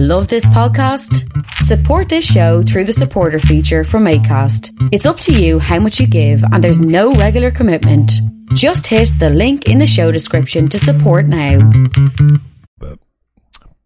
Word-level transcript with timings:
Love 0.00 0.28
this 0.28 0.46
podcast? 0.46 1.26
Support 1.54 2.08
this 2.08 2.24
show 2.24 2.62
through 2.62 2.84
the 2.84 2.92
supporter 2.92 3.40
feature 3.40 3.82
from 3.82 4.04
ACAST. 4.04 4.70
It's 4.92 5.06
up 5.06 5.18
to 5.18 5.32
you 5.32 5.58
how 5.58 5.80
much 5.80 5.98
you 5.98 6.06
give, 6.06 6.40
and 6.52 6.62
there's 6.62 6.80
no 6.80 7.14
regular 7.14 7.50
commitment. 7.50 8.12
Just 8.54 8.86
hit 8.86 9.10
the 9.18 9.28
link 9.28 9.66
in 9.66 9.78
the 9.78 9.88
show 9.88 10.12
description 10.12 10.68
to 10.68 10.78
support 10.78 11.26
now. 11.26 11.68
But 12.78 13.00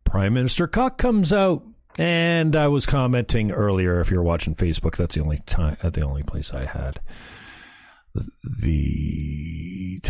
Prime 0.05 0.35
Minister 0.35 0.67
Cock 0.67 0.99
comes 0.99 1.33
out, 1.33 1.65
and 1.97 2.55
I 2.57 2.69
was 2.69 2.85
commenting 2.85 3.51
earlier. 3.51 3.99
If 4.03 4.11
you're 4.11 4.23
watching 4.23 4.55
Facebook, 4.55 4.97
that's 4.97 5.15
the 5.15 5.23
only 5.23 5.39
time, 5.47 5.79
uh, 5.83 5.89
the 5.89 6.03
only 6.03 6.25
place 6.25 6.53
I 6.53 6.67
had 6.67 7.01
the 8.15 10.01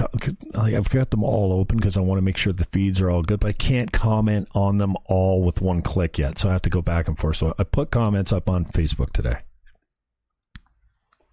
I've 0.55 0.89
got 0.89 1.11
them 1.11 1.23
all 1.23 1.53
open 1.53 1.77
because 1.77 1.97
I 1.97 2.01
want 2.01 2.19
to 2.19 2.23
make 2.23 2.37
sure 2.37 2.53
the 2.53 2.65
feeds 2.65 3.01
are 3.01 3.11
all 3.11 3.23
good, 3.23 3.41
but 3.41 3.49
I 3.49 3.53
can't 3.53 3.93
comment 3.93 4.49
on 4.55 4.79
them 4.79 4.97
all 5.05 5.43
with 5.43 5.61
one 5.61 5.83
click 5.83 6.19
yet. 6.19 6.39
So 6.39 6.49
I 6.49 6.53
have 6.53 6.63
to 6.63 6.71
go 6.71 6.83
back 6.83 7.09
and 7.09 7.19
forth. 7.19 7.37
So 7.37 7.55
I 7.59 7.65
put 7.65 7.91
comments 7.91 8.33
up 8.33 8.49
on 8.49 8.65
Facebook 8.65 9.11
today. 9.13 9.39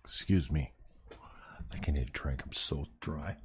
Excuse 0.03 0.51
me. 0.51 0.73
I 1.71 1.77
I 1.87 1.91
need 1.91 2.07
a 2.07 2.11
drink. 2.11 2.41
I'm 2.45 2.53
so 2.53 2.87
dry. 2.99 3.37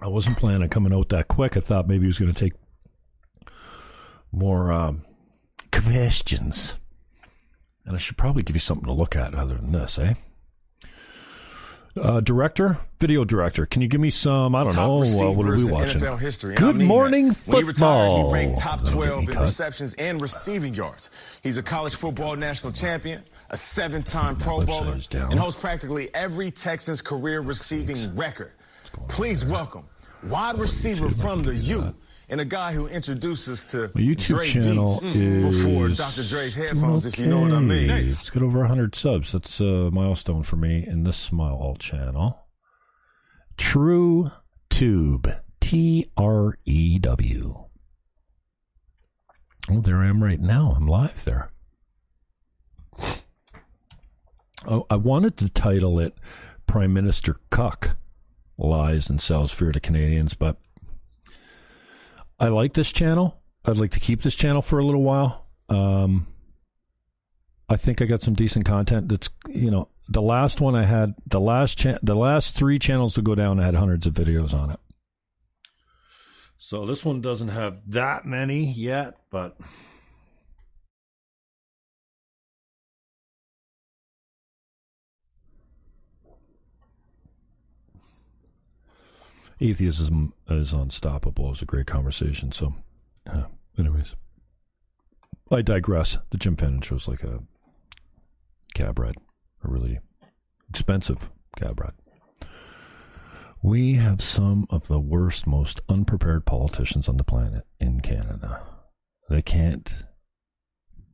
I 0.00 0.08
wasn't 0.08 0.38
planning 0.38 0.62
on 0.62 0.68
coming 0.68 0.92
out 0.92 1.08
that 1.10 1.28
quick. 1.28 1.56
I 1.56 1.60
thought 1.60 1.88
maybe 1.88 2.04
it 2.04 2.08
was 2.08 2.18
going 2.18 2.32
to 2.32 2.44
take 2.44 2.54
more 4.32 4.72
um, 4.72 5.02
questions. 5.72 6.74
And 7.86 7.94
I 7.94 7.98
should 7.98 8.16
probably 8.16 8.42
give 8.42 8.56
you 8.56 8.60
something 8.60 8.86
to 8.86 8.92
look 8.92 9.14
at 9.14 9.34
other 9.34 9.56
than 9.56 9.72
this, 9.72 9.98
eh? 9.98 10.14
Uh, 11.96 12.18
director, 12.18 12.78
video 12.98 13.24
director, 13.24 13.66
can 13.66 13.80
you 13.80 13.86
give 13.86 14.00
me 14.00 14.10
some? 14.10 14.56
I 14.56 14.64
don't 14.64 14.72
top 14.72 14.88
know. 14.88 15.28
Uh, 15.28 15.30
what 15.30 15.46
are 15.46 15.54
we 15.56 15.70
watching? 15.70 16.00
NFL 16.00 16.18
history. 16.18 16.56
Good 16.56 16.74
morning, 16.76 17.28
that. 17.28 17.36
football. 17.36 17.54
When 17.54 17.62
he 17.62 17.68
retired, 17.68 18.26
he 18.26 18.32
ranked 18.32 18.58
top 18.58 18.84
12 18.84 19.28
in 19.28 19.38
receptions 19.38 19.94
and 19.94 20.20
receiving 20.20 20.74
yards. 20.74 21.10
He's 21.44 21.56
a 21.56 21.62
college 21.62 21.94
football 21.94 22.34
national 22.34 22.72
champion, 22.72 23.22
a 23.50 23.56
seven-time 23.56 24.36
Pro 24.36 24.64
Bowler, 24.66 24.98
and 25.12 25.38
holds 25.38 25.54
practically 25.54 26.12
every 26.14 26.50
Texans 26.50 27.00
career 27.00 27.42
receiving 27.42 28.12
record. 28.16 28.54
Please 29.08 29.44
welcome 29.44 29.84
wide 30.24 30.58
receiver 30.58 31.10
from 31.10 31.44
the 31.44 31.54
U 31.54 31.94
and 32.28 32.40
a 32.40 32.44
guy 32.44 32.72
who 32.72 32.86
introduces 32.86 33.64
to 33.64 33.90
My 33.94 34.00
YouTube 34.00 34.26
Dre 34.26 34.46
channel 34.46 35.00
Beats 35.00 35.16
is 35.16 35.64
before 35.64 35.88
Dr. 35.88 36.22
Dre's 36.22 36.54
headphones, 36.54 37.06
okay. 37.06 37.14
if 37.14 37.18
you 37.18 37.26
know 37.26 37.40
what 37.40 37.52
I 37.52 37.60
mean. 37.60 37.90
It's 37.90 38.30
got 38.30 38.42
over 38.42 38.60
100 38.60 38.94
subs. 38.94 39.32
That's 39.32 39.60
a 39.60 39.90
milestone 39.90 40.42
for 40.42 40.56
me 40.56 40.86
in 40.86 41.04
this 41.04 41.16
small 41.16 41.76
channel. 41.76 42.46
True 43.56 44.30
Tube. 44.70 45.34
T 45.60 46.10
R 46.16 46.58
E 46.66 46.98
W. 46.98 47.64
Oh, 49.70 49.80
there 49.80 49.96
I 49.96 50.08
am 50.08 50.22
right 50.22 50.40
now. 50.40 50.74
I'm 50.76 50.86
live 50.86 51.24
there. 51.24 51.48
Oh, 54.66 54.86
I 54.90 54.96
wanted 54.96 55.38
to 55.38 55.48
title 55.48 55.98
it 55.98 56.14
Prime 56.66 56.92
Minister 56.92 57.36
Cuck 57.50 57.96
Lies 58.58 59.08
and 59.08 59.20
Sells 59.20 59.52
Fear 59.52 59.72
to 59.72 59.80
Canadians, 59.80 60.34
but 60.34 60.58
I 62.38 62.48
like 62.48 62.72
this 62.74 62.92
channel. 62.92 63.40
I'd 63.64 63.76
like 63.76 63.92
to 63.92 64.00
keep 64.00 64.22
this 64.22 64.34
channel 64.34 64.62
for 64.62 64.78
a 64.78 64.84
little 64.84 65.02
while. 65.02 65.46
Um, 65.68 66.26
I 67.68 67.76
think 67.76 68.02
I 68.02 68.04
got 68.04 68.22
some 68.22 68.34
decent 68.34 68.66
content. 68.66 69.08
That's 69.08 69.30
you 69.48 69.70
know 69.70 69.88
the 70.08 70.22
last 70.22 70.60
one 70.60 70.74
I 70.74 70.84
had 70.84 71.14
the 71.26 71.40
last 71.40 71.78
cha- 71.78 71.98
the 72.02 72.14
last 72.14 72.56
three 72.56 72.78
channels 72.78 73.14
to 73.14 73.22
go 73.22 73.34
down 73.34 73.58
I 73.58 73.64
had 73.64 73.74
hundreds 73.74 74.06
of 74.06 74.14
videos 74.14 74.52
on 74.52 74.70
it. 74.70 74.80
So 76.58 76.86
this 76.86 77.04
one 77.04 77.20
doesn't 77.20 77.48
have 77.48 77.80
that 77.88 78.24
many 78.24 78.70
yet, 78.70 79.14
but 79.30 79.56
atheism 89.60 90.34
is 90.48 90.72
unstoppable. 90.72 91.46
It 91.46 91.50
was 91.50 91.62
a 91.62 91.66
great 91.66 91.86
conversation. 91.86 92.52
So, 92.52 92.74
uh, 93.26 93.44
anyways, 93.78 94.16
I 95.50 95.62
digress. 95.62 96.18
The 96.30 96.38
Jim 96.38 96.56
Fannin 96.56 96.80
show 96.80 96.96
is 96.96 97.08
like 97.08 97.22
a 97.22 97.40
cab 98.74 98.98
ride, 98.98 99.16
a 99.64 99.68
really 99.68 100.00
expensive 100.68 101.30
cab 101.56 101.80
ride. 101.80 102.48
We 103.62 103.94
have 103.94 104.20
some 104.20 104.66
of 104.68 104.88
the 104.88 105.00
worst, 105.00 105.46
most 105.46 105.80
unprepared 105.88 106.44
politicians 106.44 107.08
on 107.08 107.16
the 107.16 107.24
planet 107.24 107.64
in 107.80 108.00
Canada. 108.00 108.62
They 109.30 109.40
can't 109.40 109.90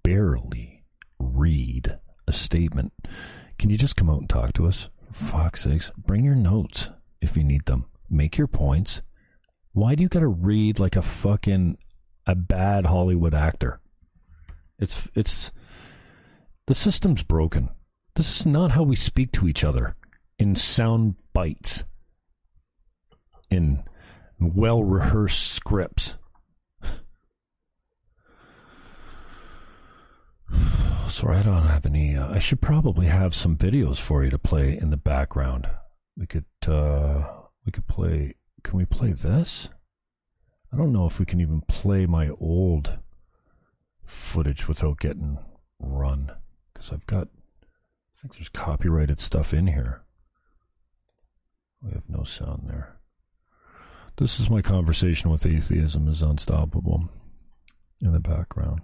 barely 0.02 0.82
read 1.20 1.98
a 2.26 2.32
statement. 2.32 2.92
Can 3.58 3.70
you 3.70 3.76
just 3.76 3.94
come 3.94 4.10
out 4.10 4.18
and 4.18 4.28
talk 4.28 4.52
to 4.54 4.66
us? 4.66 4.88
For 5.12 5.26
fuck's 5.26 5.62
sakes, 5.62 5.92
bring 5.96 6.24
your 6.24 6.34
notes 6.34 6.90
if 7.20 7.36
you 7.36 7.44
need 7.44 7.66
them 7.66 7.86
make 8.10 8.36
your 8.36 8.48
points. 8.48 9.02
Why 9.72 9.94
do 9.94 10.02
you 10.02 10.08
got 10.08 10.20
to 10.20 10.28
read 10.28 10.78
like 10.78 10.96
a 10.96 11.02
fucking 11.02 11.78
a 12.26 12.34
bad 12.34 12.86
Hollywood 12.86 13.34
actor? 13.34 13.80
It's 14.78 15.08
it's 15.14 15.52
the 16.66 16.74
system's 16.74 17.22
broken. 17.22 17.70
This 18.16 18.40
is 18.40 18.46
not 18.46 18.72
how 18.72 18.82
we 18.82 18.96
speak 18.96 19.30
to 19.32 19.46
each 19.46 19.62
other 19.64 19.94
in 20.38 20.56
sound 20.56 21.14
bites, 21.32 21.84
in 23.50 23.84
well 24.40 24.82
rehearsed 24.82 25.52
scripts. 25.52 26.16
Sorry, 31.08 31.36
I 31.38 31.42
don't 31.42 31.66
have 31.66 31.86
any. 31.86 32.16
Uh, 32.16 32.32
I 32.32 32.38
should 32.38 32.60
probably 32.60 33.06
have 33.06 33.34
some 33.34 33.56
videos 33.56 33.98
for 33.98 34.24
you 34.24 34.30
to 34.30 34.38
play 34.38 34.78
in 34.78 34.90
the 34.90 34.96
background. 34.96 35.68
We 36.16 36.26
could. 36.26 36.46
Uh, 36.66 37.39
we 37.64 37.72
could 37.72 37.86
play. 37.86 38.34
Can 38.62 38.76
we 38.76 38.84
play 38.84 39.12
this? 39.12 39.68
I 40.72 40.76
don't 40.76 40.92
know 40.92 41.06
if 41.06 41.18
we 41.18 41.26
can 41.26 41.40
even 41.40 41.62
play 41.62 42.06
my 42.06 42.30
old 42.40 42.98
footage 44.04 44.68
without 44.68 45.00
getting 45.00 45.38
run. 45.78 46.32
Because 46.72 46.92
I've 46.92 47.06
got. 47.06 47.28
I 47.28 48.16
think 48.20 48.34
there's 48.34 48.48
copyrighted 48.50 49.18
stuff 49.18 49.54
in 49.54 49.66
here. 49.68 50.02
We 51.82 51.92
have 51.92 52.08
no 52.08 52.24
sound 52.24 52.64
there. 52.68 53.00
This 54.18 54.38
is 54.38 54.50
my 54.50 54.60
conversation 54.60 55.30
with 55.30 55.46
atheism 55.46 56.06
is 56.06 56.20
unstoppable 56.20 57.08
in 58.02 58.12
the 58.12 58.20
background. 58.20 58.82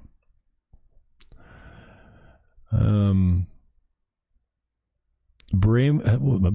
Um, 2.72 3.46
Brame, 5.52 6.00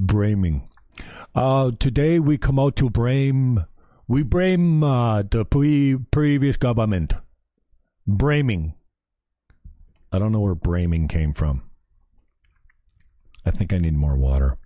Braming. 0.06 0.68
Uh, 1.34 1.72
today 1.80 2.20
we 2.20 2.38
come 2.38 2.60
out 2.60 2.76
to 2.76 2.90
blame, 2.90 3.66
we 4.08 4.24
blame 4.24 4.84
uh, 4.84 5.24
the 5.24 5.46
pre- 5.46 5.98
previous 6.12 6.58
government. 6.58 7.14
Braming. 8.08 8.74
I 10.12 10.20
don't 10.20 10.32
know 10.32 10.42
where 10.42 10.56
braming 10.56 11.08
came 11.08 11.34
from. 11.34 11.64
I 13.46 13.52
think 13.52 13.74
I 13.74 13.78
need 13.78 13.96
more 13.96 14.16
water. 14.16 14.58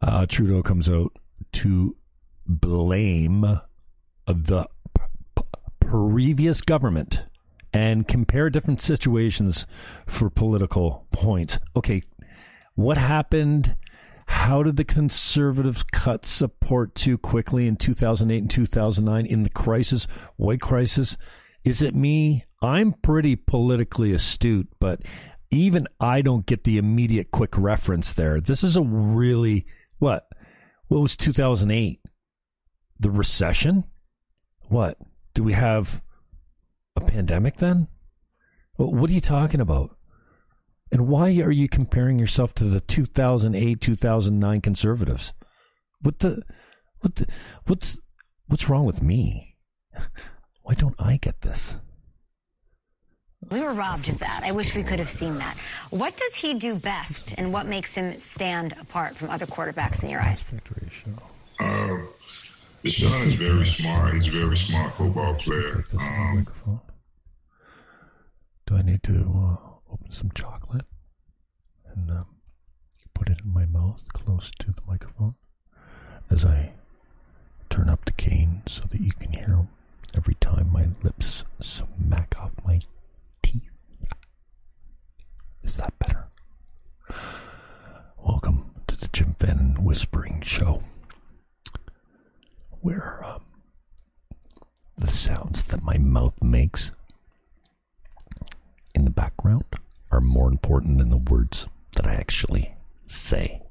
Uh, 0.00 0.26
Trudeau 0.26 0.62
comes 0.62 0.88
out 0.88 1.12
to 1.52 1.96
blame 2.46 3.60
the 4.26 4.66
p- 4.94 5.42
previous 5.80 6.60
government 6.60 7.24
and 7.72 8.06
compare 8.08 8.48
different 8.48 8.80
situations 8.80 9.66
for 10.06 10.30
political 10.30 11.06
points. 11.10 11.58
Okay, 11.76 12.02
what 12.74 12.96
happened? 12.96 13.76
How 14.28 14.62
did 14.62 14.76
the 14.76 14.84
conservatives 14.84 15.82
cut 15.82 16.26
support 16.26 16.94
too 16.94 17.16
quickly 17.16 17.66
in 17.66 17.76
2008 17.76 18.38
and 18.38 18.50
2009 18.50 19.24
in 19.24 19.42
the 19.42 19.48
crisis, 19.48 20.06
white 20.36 20.60
crisis? 20.60 21.16
Is 21.64 21.80
it 21.80 21.94
me? 21.94 22.44
I'm 22.62 22.92
pretty 22.92 23.36
politically 23.36 24.12
astute, 24.12 24.68
but 24.80 25.00
even 25.50 25.86
I 25.98 26.20
don't 26.20 26.44
get 26.44 26.64
the 26.64 26.76
immediate 26.76 27.30
quick 27.30 27.56
reference 27.56 28.12
there. 28.12 28.38
This 28.38 28.62
is 28.62 28.76
a 28.76 28.82
really 28.82 29.66
what? 29.98 30.28
What 30.88 31.00
was 31.00 31.16
2008? 31.16 32.00
The 33.00 33.10
recession? 33.10 33.84
What? 34.68 34.98
Do 35.32 35.42
we 35.42 35.54
have 35.54 36.02
a 36.96 37.00
pandemic 37.00 37.56
then? 37.56 37.88
What 38.76 39.10
are 39.10 39.14
you 39.14 39.20
talking 39.20 39.60
about? 39.60 39.97
And 40.90 41.06
why 41.06 41.28
are 41.40 41.50
you 41.50 41.68
comparing 41.68 42.18
yourself 42.18 42.54
to 42.54 42.64
the 42.64 42.80
2008 42.80 43.80
2009 43.80 44.60
conservatives? 44.60 45.32
What 46.00 46.20
the 46.20 46.42
what 47.00 47.16
the, 47.16 47.26
what's 47.66 48.00
what's 48.46 48.68
wrong 48.68 48.84
with 48.86 49.02
me? 49.02 49.56
Why 50.62 50.74
don't 50.74 50.96
I 50.98 51.16
get 51.16 51.40
this? 51.40 51.78
We 53.50 53.62
were 53.62 53.72
robbed 53.72 54.08
of 54.10 54.18
that. 54.18 54.42
I 54.44 54.52
wish 54.52 54.74
we 54.74 54.82
could 54.82 54.98
have 54.98 55.08
seen 55.08 55.38
that. 55.38 55.56
What 55.88 56.14
does 56.16 56.34
he 56.34 56.52
do 56.54 56.74
best, 56.74 57.34
and 57.38 57.52
what 57.52 57.64
makes 57.66 57.94
him 57.94 58.18
stand 58.18 58.74
apart 58.78 59.16
from 59.16 59.30
other 59.30 59.46
quarterbacks 59.46 60.02
in 60.02 60.10
your 60.10 60.20
eyes? 60.20 60.44
Uh, 61.58 61.96
Deshaun 62.84 63.26
is 63.26 63.34
very 63.34 63.64
smart. 63.64 64.14
He's 64.14 64.26
a 64.26 64.30
very 64.30 64.56
smart 64.56 64.92
football 64.92 65.34
player. 65.34 65.84
Um, 65.98 66.46
Do 68.66 68.76
I 68.76 68.82
need 68.82 69.02
to 69.04 69.14
uh, 69.62 69.67
open 69.90 70.10
some 70.10 70.30
chocolate 70.34 70.86
and 71.86 72.10
uh, 72.10 72.24
put 73.14 73.28
it 73.28 73.38
in 73.44 73.52
my 73.52 73.64
mouth 73.66 74.02
close 74.12 74.50
to 74.58 74.72
the 74.72 74.82
microphone 74.86 75.34
as 76.30 76.44
I 76.44 76.72
turn 77.70 77.88
up 77.88 78.04
the 78.04 78.12
gain 78.12 78.62
so 78.66 78.84
that 78.90 79.00
you 79.00 79.12
can 79.12 79.32
hear 79.32 79.66
every 80.14 80.34
time 80.36 80.70
my 80.72 80.86
lips 81.02 81.44
smack 81.60 82.34
off 82.38 82.52
my 82.64 82.80
teeth? 83.42 83.70
Is 85.62 85.76
that 85.76 85.98
better? 85.98 86.26
Welcome 88.18 88.70
to 88.86 88.96
the 88.96 89.08
Jim 89.08 89.34
Fannin 89.38 89.84
Whispering 89.84 90.40
Show, 90.42 90.82
where 92.80 93.24
um, 93.24 93.42
the 94.98 95.08
sounds 95.08 95.62
that 95.64 95.82
my 95.82 95.98
mouth 95.98 96.34
makes 96.42 96.92
the 99.08 99.14
background 99.14 99.64
are 100.10 100.20
more 100.20 100.50
important 100.50 100.98
than 100.98 101.08
the 101.08 101.16
words 101.16 101.66
that 101.96 102.06
I 102.06 102.12
actually 102.12 102.74
say. 103.06 103.62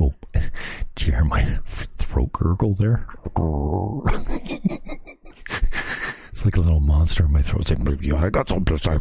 Oh, 0.00 0.14
did 0.32 1.06
you 1.06 1.12
hear 1.12 1.24
my 1.24 1.42
throat 1.66 2.32
gurgle 2.32 2.72
there? 2.74 3.00
it's 6.28 6.44
like 6.44 6.56
a 6.56 6.60
little 6.60 6.78
monster 6.78 7.24
in 7.24 7.32
my 7.32 7.42
throat 7.42 7.66
saying, 7.66 8.14
I 8.14 8.30
got 8.30 8.48
something 8.48 8.76
to 8.76 8.78
say. 8.78 9.00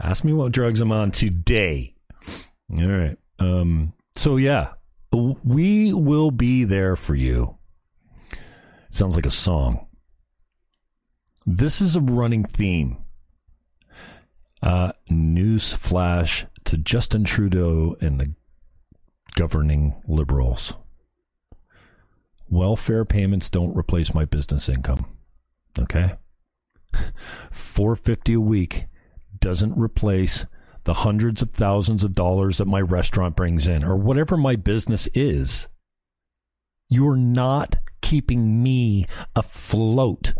Ask 0.00 0.22
me 0.22 0.34
what 0.34 0.52
drugs 0.52 0.82
I'm 0.82 0.92
on 0.92 1.12
today. 1.12 1.94
All 2.76 2.86
right. 2.86 3.16
Um, 3.38 3.94
so 4.16 4.36
yeah, 4.36 4.74
we 5.12 5.92
will 5.92 6.30
be 6.30 6.64
there 6.64 6.96
for 6.96 7.14
you. 7.14 7.56
Sounds 8.90 9.16
like 9.16 9.26
a 9.26 9.30
song. 9.30 9.86
This 11.46 11.80
is 11.80 11.96
a 11.96 12.00
running 12.00 12.44
theme. 12.44 12.98
Uh, 14.62 14.92
news 15.08 15.72
flash 15.72 16.46
to 16.64 16.76
Justin 16.76 17.24
Trudeau 17.24 17.96
and 18.00 18.20
the 18.20 18.34
governing 19.34 19.94
liberals. 20.06 20.76
Welfare 22.48 23.04
payments 23.04 23.48
don't 23.48 23.76
replace 23.76 24.12
my 24.12 24.24
business 24.24 24.68
income. 24.68 25.06
Okay? 25.78 26.14
450 27.50 28.34
a 28.34 28.40
week 28.40 28.86
doesn't 29.38 29.78
replace 29.78 30.46
the 30.84 30.94
hundreds 30.94 31.42
of 31.42 31.50
thousands 31.50 32.04
of 32.04 32.12
dollars 32.12 32.58
that 32.58 32.66
my 32.66 32.80
restaurant 32.80 33.36
brings 33.36 33.68
in 33.68 33.84
or 33.84 33.96
whatever 33.96 34.36
my 34.36 34.56
business 34.56 35.08
is. 35.14 35.68
You're 36.88 37.16
not 37.16 37.76
keeping 38.00 38.62
me 38.62 39.04
afloat. 39.36 40.34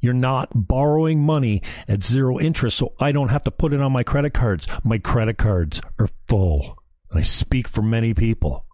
You're 0.00 0.14
not 0.14 0.50
borrowing 0.54 1.20
money 1.20 1.62
at 1.88 2.02
zero 2.02 2.38
interest 2.38 2.78
so 2.78 2.94
I 2.98 3.12
don't 3.12 3.28
have 3.28 3.42
to 3.42 3.50
put 3.50 3.72
it 3.72 3.80
on 3.80 3.92
my 3.92 4.02
credit 4.02 4.34
cards. 4.34 4.66
My 4.84 4.98
credit 4.98 5.38
cards 5.38 5.80
are 5.98 6.08
full. 6.28 6.76
And 7.10 7.20
I 7.20 7.22
speak 7.22 7.68
for 7.68 7.82
many 7.82 8.14
people. 8.14 8.66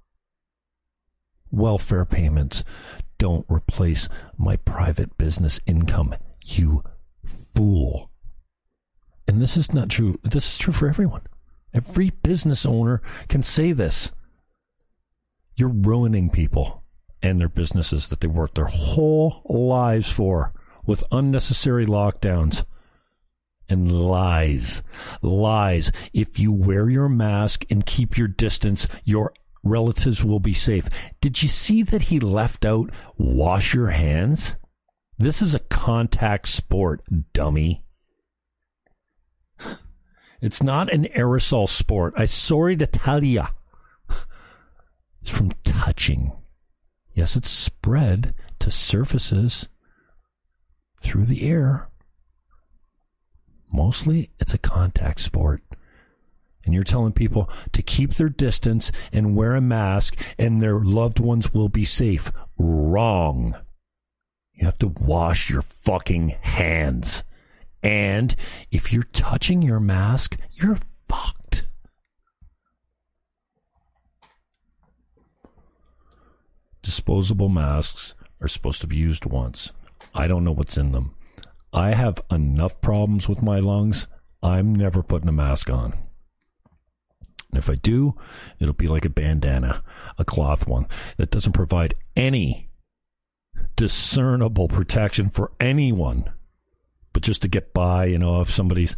Welfare 1.50 2.06
payments 2.06 2.64
don't 3.18 3.46
replace 3.48 4.08
my 4.36 4.56
private 4.56 5.18
business 5.18 5.60
income, 5.66 6.14
you 6.44 6.82
fool. 7.24 8.11
And 9.26 9.40
this 9.40 9.56
is 9.56 9.72
not 9.72 9.88
true. 9.88 10.18
This 10.22 10.52
is 10.52 10.58
true 10.58 10.72
for 10.72 10.88
everyone. 10.88 11.22
Every 11.74 12.10
business 12.10 12.66
owner 12.66 13.00
can 13.28 13.42
say 13.42 13.72
this. 13.72 14.12
You're 15.56 15.68
ruining 15.68 16.30
people 16.30 16.82
and 17.22 17.40
their 17.40 17.48
businesses 17.48 18.08
that 18.08 18.20
they 18.20 18.28
worked 18.28 18.56
their 18.56 18.66
whole 18.66 19.42
lives 19.48 20.10
for 20.10 20.52
with 20.84 21.04
unnecessary 21.12 21.86
lockdowns 21.86 22.64
and 23.68 23.90
lies. 23.90 24.82
Lies. 25.22 25.92
If 26.12 26.38
you 26.38 26.52
wear 26.52 26.90
your 26.90 27.08
mask 27.08 27.64
and 27.70 27.86
keep 27.86 28.18
your 28.18 28.28
distance, 28.28 28.88
your 29.04 29.32
relatives 29.62 30.24
will 30.24 30.40
be 30.40 30.54
safe. 30.54 30.88
Did 31.20 31.42
you 31.42 31.48
see 31.48 31.82
that 31.84 32.02
he 32.02 32.20
left 32.20 32.64
out 32.64 32.90
wash 33.16 33.72
your 33.72 33.88
hands? 33.88 34.56
This 35.18 35.40
is 35.40 35.54
a 35.54 35.60
contact 35.60 36.48
sport, 36.48 37.02
dummy. 37.32 37.84
It's 40.42 40.60
not 40.60 40.92
an 40.92 41.04
aerosol 41.04 41.68
sport. 41.68 42.14
I 42.16 42.24
sorry 42.24 42.76
to 42.76 42.86
tell 42.86 43.22
you. 43.22 43.44
It's 45.20 45.30
from 45.30 45.52
touching. 45.62 46.32
Yes, 47.14 47.36
it's 47.36 47.48
spread 47.48 48.34
to 48.58 48.72
surfaces 48.72 49.68
through 50.98 51.26
the 51.26 51.48
air. 51.48 51.88
Mostly, 53.72 54.30
it's 54.40 54.52
a 54.52 54.58
contact 54.58 55.20
sport. 55.20 55.62
And 56.64 56.74
you're 56.74 56.82
telling 56.82 57.12
people 57.12 57.48
to 57.70 57.82
keep 57.82 58.14
their 58.14 58.28
distance 58.28 58.90
and 59.12 59.36
wear 59.36 59.54
a 59.54 59.60
mask 59.60 60.20
and 60.38 60.60
their 60.60 60.80
loved 60.80 61.20
ones 61.20 61.54
will 61.54 61.68
be 61.68 61.84
safe. 61.84 62.32
Wrong. 62.58 63.54
You 64.54 64.66
have 64.66 64.78
to 64.78 64.88
wash 64.88 65.48
your 65.48 65.62
fucking 65.62 66.34
hands. 66.40 67.22
And 67.82 68.34
if 68.70 68.92
you're 68.92 69.02
touching 69.02 69.62
your 69.62 69.80
mask, 69.80 70.38
you're 70.52 70.78
fucked. 71.08 71.66
Disposable 76.82 77.48
masks 77.48 78.14
are 78.40 78.48
supposed 78.48 78.80
to 78.80 78.86
be 78.86 78.96
used 78.96 79.26
once. 79.26 79.72
I 80.14 80.26
don't 80.26 80.44
know 80.44 80.52
what's 80.52 80.76
in 80.76 80.92
them. 80.92 81.14
I 81.72 81.94
have 81.94 82.20
enough 82.30 82.80
problems 82.80 83.28
with 83.28 83.42
my 83.42 83.58
lungs. 83.58 84.06
I'm 84.42 84.74
never 84.74 85.02
putting 85.02 85.28
a 85.28 85.32
mask 85.32 85.70
on. 85.70 85.92
And 87.52 87.58
if 87.58 87.68
I 87.68 87.76
do, 87.76 88.14
it'll 88.58 88.74
be 88.74 88.88
like 88.88 89.04
a 89.04 89.10
bandana, 89.10 89.82
a 90.18 90.24
cloth 90.24 90.66
one 90.66 90.86
that 91.16 91.30
doesn't 91.30 91.52
provide 91.52 91.94
any 92.16 92.70
discernible 93.76 94.68
protection 94.68 95.28
for 95.28 95.52
anyone. 95.60 96.30
But 97.12 97.22
just 97.22 97.42
to 97.42 97.48
get 97.48 97.74
by, 97.74 98.06
you 98.06 98.18
know, 98.18 98.40
if 98.40 98.50
somebody's, 98.50 98.96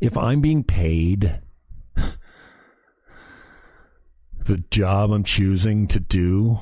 if 0.00 0.16
I'm 0.16 0.40
being 0.40 0.64
paid 0.64 1.40
the 4.44 4.64
job 4.70 5.12
I'm 5.12 5.24
choosing 5.24 5.86
to 5.88 6.00
do 6.00 6.58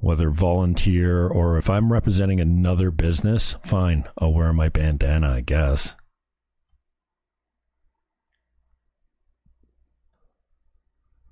whether 0.00 0.30
volunteer 0.30 1.28
or 1.28 1.58
if 1.58 1.68
I'm 1.68 1.92
representing 1.92 2.40
another 2.40 2.90
business, 2.90 3.56
fine, 3.62 4.08
I'll 4.18 4.32
wear 4.32 4.52
my 4.52 4.68
bandana, 4.68 5.34
I 5.34 5.40
guess. 5.42 5.94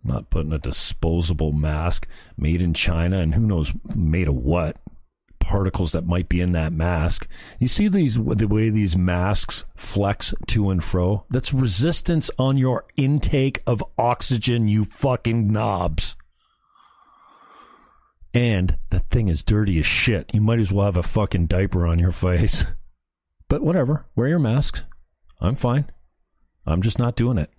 not 0.04 0.30
putting 0.30 0.52
a 0.52 0.58
disposable 0.58 1.52
mask 1.52 2.08
made 2.36 2.62
in 2.62 2.72
China 2.72 3.18
and 3.18 3.34
who 3.34 3.46
knows 3.46 3.72
made 3.94 4.26
of 4.26 4.34
what 4.34 4.76
particles 5.40 5.92
that 5.92 6.06
might 6.06 6.28
be 6.28 6.40
in 6.40 6.52
that 6.52 6.72
mask. 6.72 7.28
You 7.58 7.68
see 7.68 7.88
these 7.88 8.14
the 8.16 8.48
way 8.48 8.70
these 8.70 8.96
masks 8.96 9.64
flex 9.76 10.34
to 10.48 10.70
and 10.70 10.82
fro? 10.82 11.24
That's 11.30 11.54
resistance 11.54 12.30
on 12.38 12.56
your 12.56 12.84
intake 12.96 13.62
of 13.66 13.82
oxygen, 13.96 14.68
you 14.68 14.84
fucking 14.84 15.50
knobs. 15.50 16.16
And 18.34 18.78
that 18.90 19.10
thing 19.10 19.28
is 19.28 19.42
dirty 19.42 19.78
as 19.78 19.86
shit. 19.86 20.32
You 20.34 20.40
might 20.40 20.60
as 20.60 20.70
well 20.70 20.86
have 20.86 20.96
a 20.96 21.02
fucking 21.02 21.46
diaper 21.46 21.86
on 21.86 21.98
your 21.98 22.12
face. 22.12 22.64
But 23.48 23.62
whatever, 23.62 24.04
wear 24.14 24.28
your 24.28 24.38
masks. 24.38 24.84
I'm 25.40 25.54
fine. 25.54 25.90
I'm 26.66 26.82
just 26.82 26.98
not 26.98 27.16
doing 27.16 27.38
it. 27.38 27.50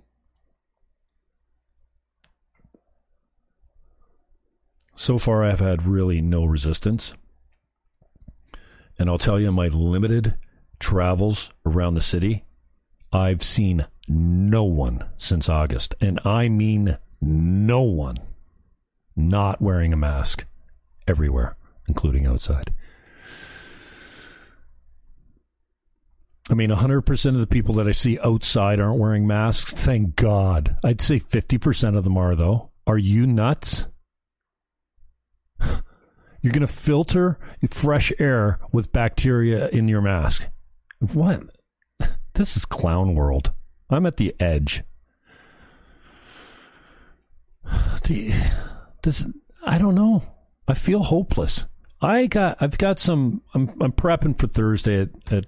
So 4.95 5.17
far, 5.17 5.43
I've 5.43 5.62
had 5.62 5.88
really 5.88 6.21
no 6.21 6.45
resistance. 6.45 7.15
And 8.99 9.09
I'll 9.09 9.17
tell 9.17 9.39
you, 9.39 9.51
my 9.51 9.69
limited 9.69 10.35
travels 10.77 11.51
around 11.65 11.93
the 11.95 12.01
city, 12.01 12.43
I've 13.11 13.41
seen 13.41 13.85
no 14.07 14.65
one 14.65 15.05
since 15.17 15.47
August. 15.49 15.95
And 16.01 16.19
I 16.25 16.49
mean 16.49 16.97
no 17.21 17.81
one 17.81 18.17
not 19.15 19.61
wearing 19.61 19.93
a 19.93 19.97
mask 19.97 20.45
everywhere, 21.07 21.55
including 21.87 22.27
outside. 22.27 22.73
I 26.49 26.55
mean, 26.55 26.69
100% 26.71 27.35
of 27.35 27.39
the 27.39 27.47
people 27.47 27.75
that 27.75 27.87
I 27.87 27.91
see 27.91 28.19
outside 28.23 28.79
aren't 28.79 28.99
wearing 28.99 29.27
masks. 29.27 29.73
Thank 29.73 30.15
God. 30.15 30.77
I'd 30.83 30.99
say 30.99 31.19
50% 31.19 31.95
of 31.95 32.03
them 32.03 32.17
are, 32.17 32.35
though. 32.35 32.71
Are 32.87 32.97
you 32.97 33.27
nuts? 33.27 33.87
You're 36.41 36.53
going 36.53 36.65
to 36.65 36.74
filter 36.74 37.38
fresh 37.69 38.12
air 38.19 38.60
with 38.72 38.91
bacteria 38.91 39.69
in 39.69 39.88
your 39.88 40.01
mask. 40.01 40.48
What? 41.00 41.43
This 42.36 42.55
is 42.55 42.63
clown 42.63 43.15
world. 43.15 43.51
I'm 43.89 44.05
at 44.05 44.15
the 44.15 44.34
edge. 44.39 44.84
This 49.01 49.25
I 49.65 49.77
don't 49.77 49.96
know. 49.96 50.24
I 50.67 50.74
feel 50.74 51.03
hopeless. 51.03 51.65
I 52.01 52.27
got 52.27 52.58
I've 52.62 52.77
got 52.77 53.00
some 53.00 53.41
I'm 53.53 53.69
I'm 53.81 53.91
prepping 53.91 54.39
for 54.39 54.48
Thursday 54.48 55.01
at, 55.01 55.10
at, 55.31 55.46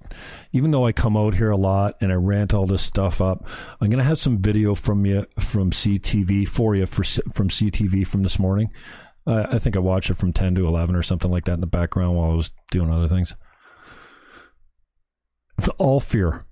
even 0.51 0.71
though 0.71 0.85
I 0.85 0.91
come 0.91 1.15
out 1.15 1.35
here 1.35 1.49
a 1.49 1.57
lot 1.57 1.95
and 2.01 2.11
I 2.11 2.15
rant 2.15 2.53
all 2.53 2.65
this 2.65 2.81
stuff 2.81 3.21
up. 3.21 3.47
I'm 3.79 3.89
going 3.89 3.99
to 3.99 4.03
have 4.03 4.19
some 4.19 4.37
video 4.39 4.75
from 4.75 5.05
you 5.05 5.25
from 5.39 5.71
CTV 5.71 6.47
for 6.47 6.75
you 6.75 6.85
for 6.85 7.03
from 7.03 7.47
CTV 7.47 8.05
from 8.05 8.23
this 8.23 8.37
morning. 8.37 8.69
I 9.27 9.59
think 9.59 9.75
I 9.75 9.79
watched 9.79 10.09
it 10.09 10.17
from 10.17 10.33
10 10.33 10.55
to 10.55 10.65
11 10.65 10.95
or 10.95 11.03
something 11.03 11.29
like 11.29 11.45
that 11.45 11.53
in 11.53 11.61
the 11.61 11.67
background 11.67 12.15
while 12.15 12.31
I 12.31 12.35
was 12.35 12.51
doing 12.71 12.89
other 12.89 13.07
things 13.07 13.35
all 15.77 15.99
fear 15.99 16.45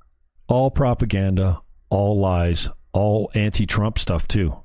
all 0.47 0.69
propaganda 0.69 1.61
all 1.89 2.19
lies 2.19 2.69
all 2.93 3.31
anti-Trump 3.33 3.97
stuff 3.97 4.27
too 4.27 4.55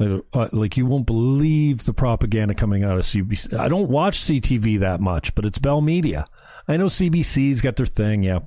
uh, 0.00 0.48
like 0.52 0.76
you 0.76 0.86
won't 0.86 1.06
believe 1.06 1.84
the 1.84 1.92
propaganda 1.92 2.54
coming 2.54 2.82
out 2.82 2.96
of 2.96 3.04
CBC. 3.04 3.56
I 3.56 3.68
don't 3.68 3.88
watch 3.88 4.18
CTV 4.18 4.80
that 4.80 5.00
much, 5.00 5.32
but 5.34 5.44
it's 5.44 5.58
Bell 5.58 5.80
Media. 5.80 6.24
I 6.66 6.76
know 6.76 6.86
CBC's 6.86 7.60
got 7.60 7.76
their 7.76 7.86
thing, 7.86 8.24
yeah. 8.24 8.40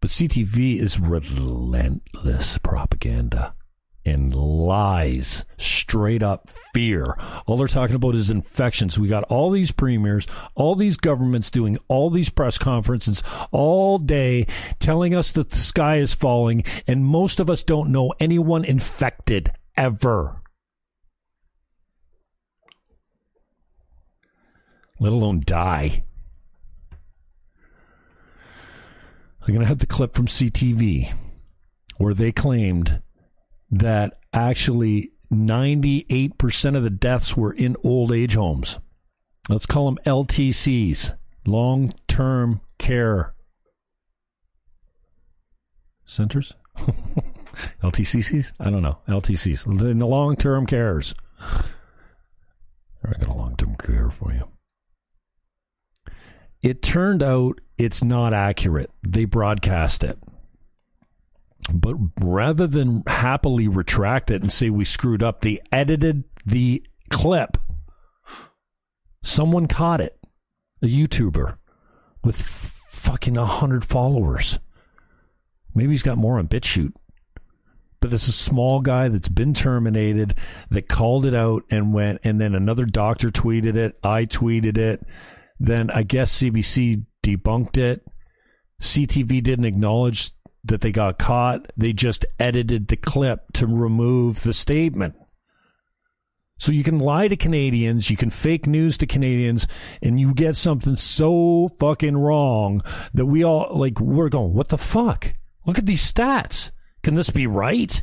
But 0.00 0.10
CTV 0.10 0.78
is 0.78 1.00
relentless 1.00 2.58
propaganda 2.58 3.54
and 4.08 4.34
lies, 4.34 5.44
straight 5.56 6.22
up 6.22 6.48
fear. 6.74 7.14
All 7.46 7.56
they're 7.56 7.68
talking 7.68 7.96
about 7.96 8.14
is 8.14 8.30
infections. 8.30 8.98
We 8.98 9.08
got 9.08 9.24
all 9.24 9.50
these 9.50 9.72
premiers, 9.72 10.26
all 10.54 10.74
these 10.74 10.96
governments 10.96 11.50
doing 11.50 11.78
all 11.88 12.10
these 12.10 12.30
press 12.30 12.58
conferences 12.58 13.22
all 13.50 13.98
day 13.98 14.46
telling 14.78 15.14
us 15.14 15.32
that 15.32 15.50
the 15.50 15.56
sky 15.56 15.96
is 15.96 16.14
falling, 16.14 16.64
and 16.86 17.04
most 17.04 17.40
of 17.40 17.48
us 17.48 17.62
don't 17.64 17.92
know 17.92 18.12
anyone 18.20 18.64
infected 18.64 19.52
ever. 19.76 20.42
let 25.00 25.12
alone 25.12 25.42
die. 25.44 26.04
I'm 29.40 29.54
going 29.54 29.60
to 29.60 29.66
have 29.66 29.78
the 29.78 29.86
clip 29.86 30.14
from 30.14 30.26
CTV 30.26 31.12
where 31.96 32.14
they 32.14 32.32
claimed 32.32 33.02
that 33.70 34.18
actually 34.32 35.12
98% 35.32 36.76
of 36.76 36.82
the 36.82 36.90
deaths 36.90 37.36
were 37.36 37.52
in 37.52 37.76
old 37.84 38.12
age 38.12 38.34
homes. 38.34 38.78
Let's 39.48 39.66
call 39.66 39.86
them 39.86 39.98
LTCs, 40.04 41.14
long 41.46 41.94
term 42.06 42.60
care 42.78 43.34
centers. 46.04 46.54
LTCCs? 47.82 48.52
I 48.60 48.70
don't 48.70 48.82
know. 48.82 48.98
LTCs. 49.08 49.78
The 49.78 50.06
long 50.06 50.36
term 50.36 50.66
cares. 50.66 51.14
I 51.40 53.12
got 53.18 53.28
a 53.28 53.34
long 53.34 53.56
term 53.56 53.76
care 53.76 54.10
for 54.10 54.32
you. 54.32 54.48
It 56.62 56.82
turned 56.82 57.22
out 57.22 57.60
it's 57.76 58.02
not 58.02 58.34
accurate. 58.34 58.90
They 59.02 59.24
broadcast 59.24 60.04
it. 60.04 60.18
But 61.72 61.96
rather 62.20 62.66
than 62.66 63.02
happily 63.06 63.68
retract 63.68 64.30
it 64.30 64.42
and 64.42 64.52
say 64.52 64.70
we 64.70 64.84
screwed 64.84 65.22
up, 65.22 65.40
they 65.40 65.60
edited 65.72 66.24
the 66.46 66.82
clip. 67.10 67.58
Someone 69.22 69.66
caught 69.66 70.00
it. 70.00 70.14
A 70.80 70.86
YouTuber 70.86 71.58
with 72.22 72.40
fucking 72.40 73.34
100 73.34 73.84
followers. 73.84 74.60
Maybe 75.74 75.90
he's 75.90 76.04
got 76.04 76.18
more 76.18 76.38
on 76.38 76.46
BitChute. 76.46 76.92
But 78.00 78.12
it's 78.12 78.28
a 78.28 78.32
small 78.32 78.80
guy 78.80 79.08
that's 79.08 79.28
been 79.28 79.54
terminated 79.54 80.36
that 80.70 80.88
called 80.88 81.26
it 81.26 81.34
out 81.34 81.64
and 81.68 81.92
went, 81.92 82.20
and 82.22 82.40
then 82.40 82.54
another 82.54 82.84
doctor 82.84 83.28
tweeted 83.28 83.76
it. 83.76 83.98
I 84.04 84.24
tweeted 84.24 84.78
it 84.78 85.04
then 85.60 85.90
I 85.90 86.02
guess 86.02 86.40
CBC 86.40 87.04
debunked 87.22 87.78
it. 87.78 88.04
CTV 88.80 89.42
didn't 89.42 89.64
acknowledge 89.64 90.30
that 90.64 90.80
they 90.80 90.92
got 90.92 91.18
caught. 91.18 91.70
They 91.76 91.92
just 91.92 92.26
edited 92.38 92.88
the 92.88 92.96
clip 92.96 93.52
to 93.54 93.66
remove 93.66 94.42
the 94.42 94.52
statement. 94.52 95.14
So 96.58 96.72
you 96.72 96.82
can 96.82 96.98
lie 96.98 97.28
to 97.28 97.36
Canadians, 97.36 98.10
you 98.10 98.16
can 98.16 98.30
fake 98.30 98.66
news 98.66 98.98
to 98.98 99.06
Canadians, 99.06 99.68
and 100.02 100.18
you 100.18 100.34
get 100.34 100.56
something 100.56 100.96
so 100.96 101.68
fucking 101.78 102.16
wrong 102.16 102.80
that 103.14 103.26
we 103.26 103.44
all 103.44 103.78
like 103.78 104.00
we're 104.00 104.28
going, 104.28 104.54
what 104.54 104.68
the 104.68 104.78
fuck? 104.78 105.34
Look 105.66 105.78
at 105.78 105.86
these 105.86 106.12
stats. 106.12 106.72
Can 107.02 107.14
this 107.14 107.30
be 107.30 107.46
right? 107.46 108.02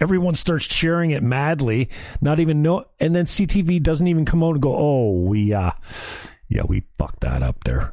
Everyone 0.00 0.34
starts 0.34 0.66
cheering 0.66 1.10
it 1.10 1.22
madly, 1.22 1.90
not 2.22 2.40
even 2.40 2.62
know 2.62 2.86
and 2.98 3.14
then 3.14 3.26
CTV 3.26 3.82
doesn't 3.82 4.06
even 4.06 4.24
come 4.24 4.42
out 4.42 4.54
and 4.54 4.62
go, 4.62 4.74
Oh, 4.74 5.10
we 5.12 5.52
uh 5.52 5.72
yeah, 6.48 6.62
we 6.66 6.84
fucked 6.96 7.20
that 7.20 7.42
up 7.42 7.64
there. 7.64 7.92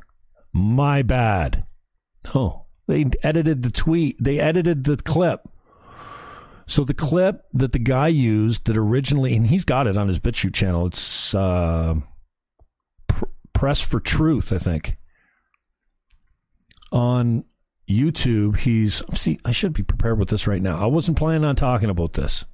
My 0.53 1.01
bad. 1.01 1.65
No, 2.33 2.62
they 2.87 3.05
edited 3.23 3.63
the 3.63 3.71
tweet. 3.71 4.21
They 4.21 4.39
edited 4.39 4.83
the 4.83 4.97
clip. 4.97 5.47
So 6.65 6.83
the 6.83 6.93
clip 6.93 7.45
that 7.53 7.71
the 7.71 7.79
guy 7.79 8.07
used 8.07 8.65
that 8.65 8.77
originally, 8.77 9.35
and 9.35 9.47
he's 9.47 9.65
got 9.65 9.87
it 9.87 9.97
on 9.97 10.07
his 10.07 10.19
BitChute 10.19 10.53
channel. 10.53 10.87
It's 10.87 11.35
uh, 11.35 11.95
pr- 13.07 13.25
Press 13.53 13.81
for 13.81 13.99
Truth, 13.99 14.53
I 14.53 14.57
think. 14.57 14.97
On 16.91 17.43
YouTube, 17.89 18.57
he's 18.57 19.01
see. 19.13 19.39
I 19.43 19.51
should 19.51 19.73
be 19.73 19.83
prepared 19.83 20.19
with 20.19 20.29
this 20.29 20.47
right 20.47 20.61
now. 20.61 20.81
I 20.81 20.85
wasn't 20.85 21.17
planning 21.17 21.45
on 21.45 21.55
talking 21.55 21.89
about 21.89 22.13
this. 22.13 22.45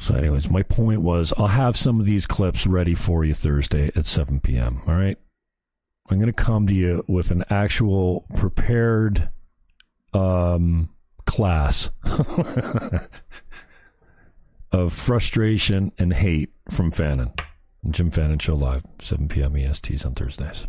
So, 0.00 0.14
anyways, 0.14 0.48
my 0.48 0.62
point 0.62 1.02
was 1.02 1.32
I'll 1.36 1.48
have 1.48 1.76
some 1.76 2.00
of 2.00 2.06
these 2.06 2.26
clips 2.26 2.66
ready 2.66 2.94
for 2.94 3.24
you 3.24 3.34
Thursday 3.34 3.90
at 3.96 4.06
7 4.06 4.40
p.m. 4.40 4.80
All 4.86 4.94
right. 4.94 5.18
I'm 6.10 6.18
going 6.18 6.26
to 6.26 6.32
come 6.32 6.66
to 6.66 6.74
you 6.74 7.04
with 7.06 7.30
an 7.30 7.44
actual 7.50 8.24
prepared 8.34 9.28
um, 10.14 10.88
class 11.26 11.90
of 14.72 14.92
frustration 14.92 15.92
and 15.98 16.12
hate 16.12 16.50
from 16.70 16.90
Fannin. 16.90 17.32
Jim 17.90 18.10
Fannin 18.10 18.38
Show 18.38 18.54
Live, 18.54 18.82
7 19.00 19.28
p.m. 19.28 19.52
ESTs 19.52 20.04
on 20.06 20.14
Thursdays. 20.14 20.66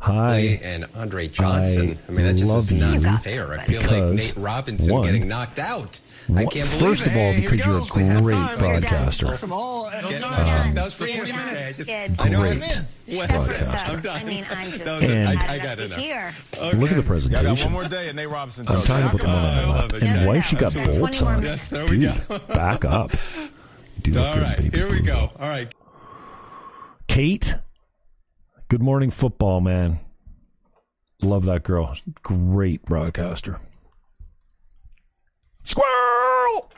Hi. 0.00 0.58
And 0.62 0.86
Andre 0.94 1.28
Johnson. 1.28 1.98
I, 2.08 2.12
I 2.12 2.14
mean, 2.14 2.26
that 2.26 2.34
just 2.34 2.72
is 2.72 3.00
not 3.02 3.22
fair. 3.22 3.52
I 3.52 3.58
feel 3.64 3.82
like 3.82 4.14
Nate 4.14 4.36
Robinson 4.36 4.92
one, 4.92 5.04
getting 5.04 5.28
knocked 5.28 5.58
out. 5.58 6.00
I 6.34 6.44
can't 6.44 6.52
believe 6.52 6.68
First 6.68 7.02
it. 7.02 7.08
of 7.08 7.16
all, 7.16 7.34
because 7.34 7.66
you're 7.66 7.78
a 7.78 8.20
great 8.22 8.58
broadcaster. 8.58 9.36
From 9.36 9.52
all, 9.52 9.86
um, 9.86 9.92
that 10.74 10.74
was 10.76 10.94
for 10.94 11.06
20 11.06 11.32
minutes. 11.32 11.88
I 12.18 12.28
know 12.28 12.42
I'm 12.42 12.62
in. 12.62 12.86
Broadcaster. 13.08 13.92
I'm 13.92 14.00
done. 14.00 14.16
I 14.20 14.24
mean, 14.24 14.46
I'm 14.50 14.70
just 14.70 14.86
And- 14.86 15.28
I, 15.28 15.54
I 15.54 15.58
got 15.58 15.78
enough 15.80 15.80
it 15.80 15.88
to 15.94 16.00
hear. 16.00 16.32
Look 16.74 16.92
at 16.92 17.04
the 17.04 17.28
Yeah, 17.30 17.40
I 17.40 17.42
got 17.42 17.60
one 17.62 17.72
more 17.72 17.84
day 17.84 18.08
at 18.08 18.14
Nate 18.14 18.28
Robinson. 18.28 18.66
I'm 18.68 18.76
show. 18.76 18.82
talking 18.84 19.06
about 19.06 19.18
the 19.20 19.26
one 19.26 19.34
on 19.36 19.56
my 19.56 19.64
love 19.80 19.92
And 19.94 20.02
No, 20.04 20.26
why 20.28 20.34
no, 20.34 20.40
she 20.40 20.56
got 20.56 20.74
bolts 20.74 21.22
on? 21.22 21.42
Yes, 21.42 21.68
there 21.68 21.84
we 21.86 21.98
Dude, 22.00 22.28
go. 22.28 22.38
back 22.48 22.84
up. 22.84 23.10
Do 24.02 24.12
look 24.12 24.26
All 24.26 24.34
good, 24.34 24.42
right, 24.42 24.56
baby 24.58 24.78
here 24.78 24.90
we 24.90 25.00
go. 25.02 25.30
All 25.38 25.48
right. 25.48 25.74
Kate, 27.08 27.54
good 28.70 28.80
morning, 28.80 29.10
football 29.10 29.60
man. 29.60 29.98
Love 31.20 31.44
that 31.44 31.64
girl. 31.64 31.96
Great 32.22 32.84
broadcaster. 32.84 33.58
Squirrel. 35.64 36.70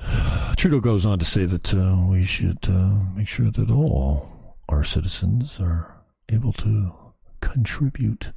Trudeau 0.56 0.78
goes 0.78 1.04
on 1.04 1.18
to 1.18 1.24
say 1.24 1.44
that 1.44 1.74
uh, 1.74 1.96
we 2.08 2.22
should 2.24 2.68
uh, 2.68 2.92
make 3.16 3.26
sure 3.26 3.50
that 3.50 3.68
all 3.68 4.54
our 4.68 4.84
citizens 4.84 5.60
are 5.60 5.96
able 6.28 6.52
to 6.52 6.92
contribute 7.40 8.30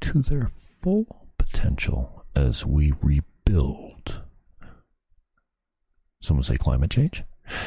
to 0.00 0.20
their 0.20 0.48
full 0.48 1.28
potential 1.38 2.26
as 2.34 2.66
we 2.66 2.92
rebuild. 3.00 4.22
Someone 6.20 6.42
say 6.42 6.56
climate 6.56 6.90
change? 6.90 7.22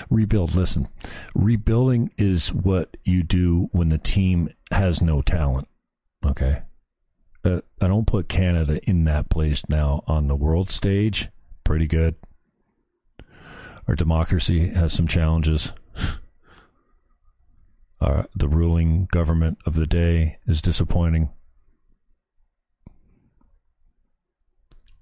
Rebuild. 0.09 0.55
Listen, 0.55 0.87
rebuilding 1.35 2.11
is 2.17 2.51
what 2.53 2.97
you 3.03 3.23
do 3.23 3.69
when 3.71 3.89
the 3.89 3.97
team 3.97 4.49
has 4.71 5.01
no 5.01 5.21
talent. 5.21 5.67
Okay. 6.25 6.61
Uh, 7.43 7.61
I 7.81 7.87
don't 7.87 8.07
put 8.07 8.27
Canada 8.27 8.79
in 8.89 9.05
that 9.05 9.29
place 9.29 9.63
now 9.69 10.03
on 10.07 10.27
the 10.27 10.35
world 10.35 10.69
stage. 10.69 11.29
Pretty 11.63 11.87
good. 11.87 12.15
Our 13.87 13.95
democracy 13.95 14.69
has 14.69 14.93
some 14.93 15.07
challenges. 15.07 15.73
Uh, 17.99 18.21
the 18.35 18.47
ruling 18.47 19.07
government 19.11 19.57
of 19.65 19.73
the 19.73 19.87
day 19.87 20.37
is 20.45 20.61
disappointing. 20.61 21.31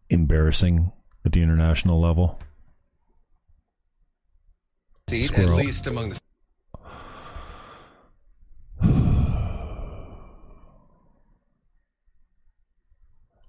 Embarrassing 0.10 0.94
at 1.26 1.34
the 1.34 1.42
international 1.42 2.00
level. 2.00 2.40
Seat, 5.08 5.38
at 5.38 5.50
least 5.50 5.86
among 5.86 6.10
the 6.10 6.20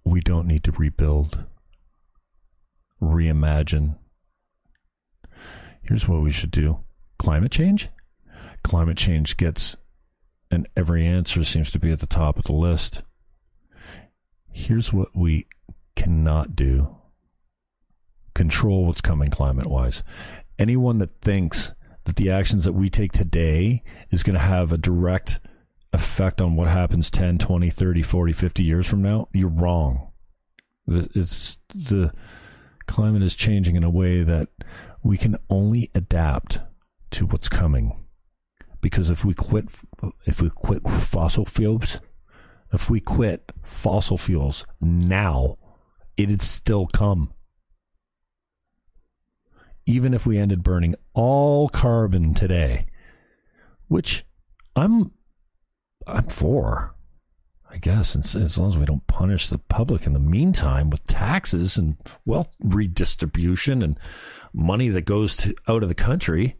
we 0.04 0.20
don't 0.20 0.46
need 0.46 0.64
to 0.64 0.72
rebuild, 0.72 1.44
reimagine. 3.02 3.96
Here's 5.82 6.06
what 6.06 6.22
we 6.22 6.30
should 6.30 6.50
do 6.50 6.80
climate 7.18 7.52
change. 7.52 7.88
Climate 8.62 8.96
change 8.96 9.36
gets, 9.36 9.76
and 10.50 10.68
every 10.76 11.06
answer 11.06 11.42
seems 11.42 11.70
to 11.70 11.78
be 11.78 11.90
at 11.90 12.00
the 12.00 12.06
top 12.06 12.38
of 12.38 12.44
the 12.44 12.52
list. 12.52 13.02
Here's 14.50 14.92
what 14.92 15.16
we 15.16 15.46
cannot 15.94 16.54
do 16.54 16.96
control 18.34 18.84
what's 18.84 19.00
coming 19.00 19.30
climate 19.30 19.66
wise. 19.66 20.02
Anyone 20.58 20.98
that 20.98 21.20
thinks 21.20 21.72
that 22.04 22.16
the 22.16 22.30
actions 22.30 22.64
that 22.64 22.72
we 22.72 22.88
take 22.88 23.12
today 23.12 23.82
is 24.10 24.22
going 24.22 24.34
to 24.34 24.40
have 24.40 24.72
a 24.72 24.78
direct 24.78 25.40
effect 25.92 26.40
on 26.40 26.56
what 26.56 26.68
happens 26.68 27.10
10, 27.10 27.38
20, 27.38 27.70
30, 27.70 28.02
40, 28.02 28.32
50 28.32 28.62
years 28.62 28.86
from 28.86 29.02
now, 29.02 29.28
you're 29.32 29.48
wrong. 29.48 30.12
It's 30.86 31.58
the 31.74 32.12
climate 32.86 33.22
is 33.22 33.34
changing 33.34 33.76
in 33.76 33.84
a 33.84 33.90
way 33.90 34.22
that 34.22 34.48
we 35.02 35.18
can 35.18 35.36
only 35.50 35.90
adapt 35.94 36.60
to 37.12 37.26
what's 37.26 37.48
coming. 37.48 38.04
Because 38.80 39.10
if 39.10 39.24
we 39.24 39.34
quit 39.34 39.68
if 40.26 40.40
we 40.40 40.50
quit 40.50 40.82
fossil 40.88 41.44
fuels, 41.44 42.00
if 42.72 42.88
we 42.88 43.00
quit 43.00 43.50
fossil 43.64 44.16
fuels 44.16 44.64
now, 44.80 45.56
it'd 46.16 46.42
still 46.42 46.86
come 46.86 47.32
even 49.86 50.12
if 50.12 50.26
we 50.26 50.36
ended 50.36 50.62
burning 50.62 50.96
all 51.14 51.68
carbon 51.68 52.34
today, 52.34 52.86
which 53.88 54.24
I'm 54.74 55.12
I'm 56.06 56.26
for. 56.26 56.94
I 57.68 57.78
guess 57.78 58.14
as, 58.16 58.36
as 58.36 58.58
long 58.58 58.68
as 58.68 58.78
we 58.78 58.84
don't 58.84 59.06
punish 59.06 59.48
the 59.48 59.58
public 59.58 60.06
in 60.06 60.12
the 60.12 60.18
meantime 60.18 60.88
with 60.88 61.04
taxes 61.06 61.76
and 61.76 61.96
wealth 62.24 62.54
redistribution 62.60 63.82
and 63.82 63.98
money 64.52 64.88
that 64.88 65.04
goes 65.04 65.34
to 65.36 65.54
out 65.68 65.82
of 65.82 65.88
the 65.88 65.94
country. 65.94 66.56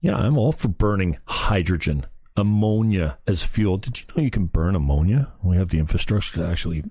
Yeah, 0.00 0.16
I'm 0.16 0.36
all 0.36 0.52
for 0.52 0.68
burning 0.68 1.16
hydrogen, 1.26 2.06
ammonia 2.36 3.18
as 3.26 3.46
fuel. 3.46 3.78
Did 3.78 4.00
you 4.00 4.06
know 4.14 4.22
you 4.22 4.30
can 4.30 4.46
burn 4.46 4.74
ammonia? 4.74 5.32
We 5.42 5.56
have 5.56 5.70
the 5.70 5.78
infrastructure 5.78 6.42
to 6.42 6.48
actually 6.48 6.84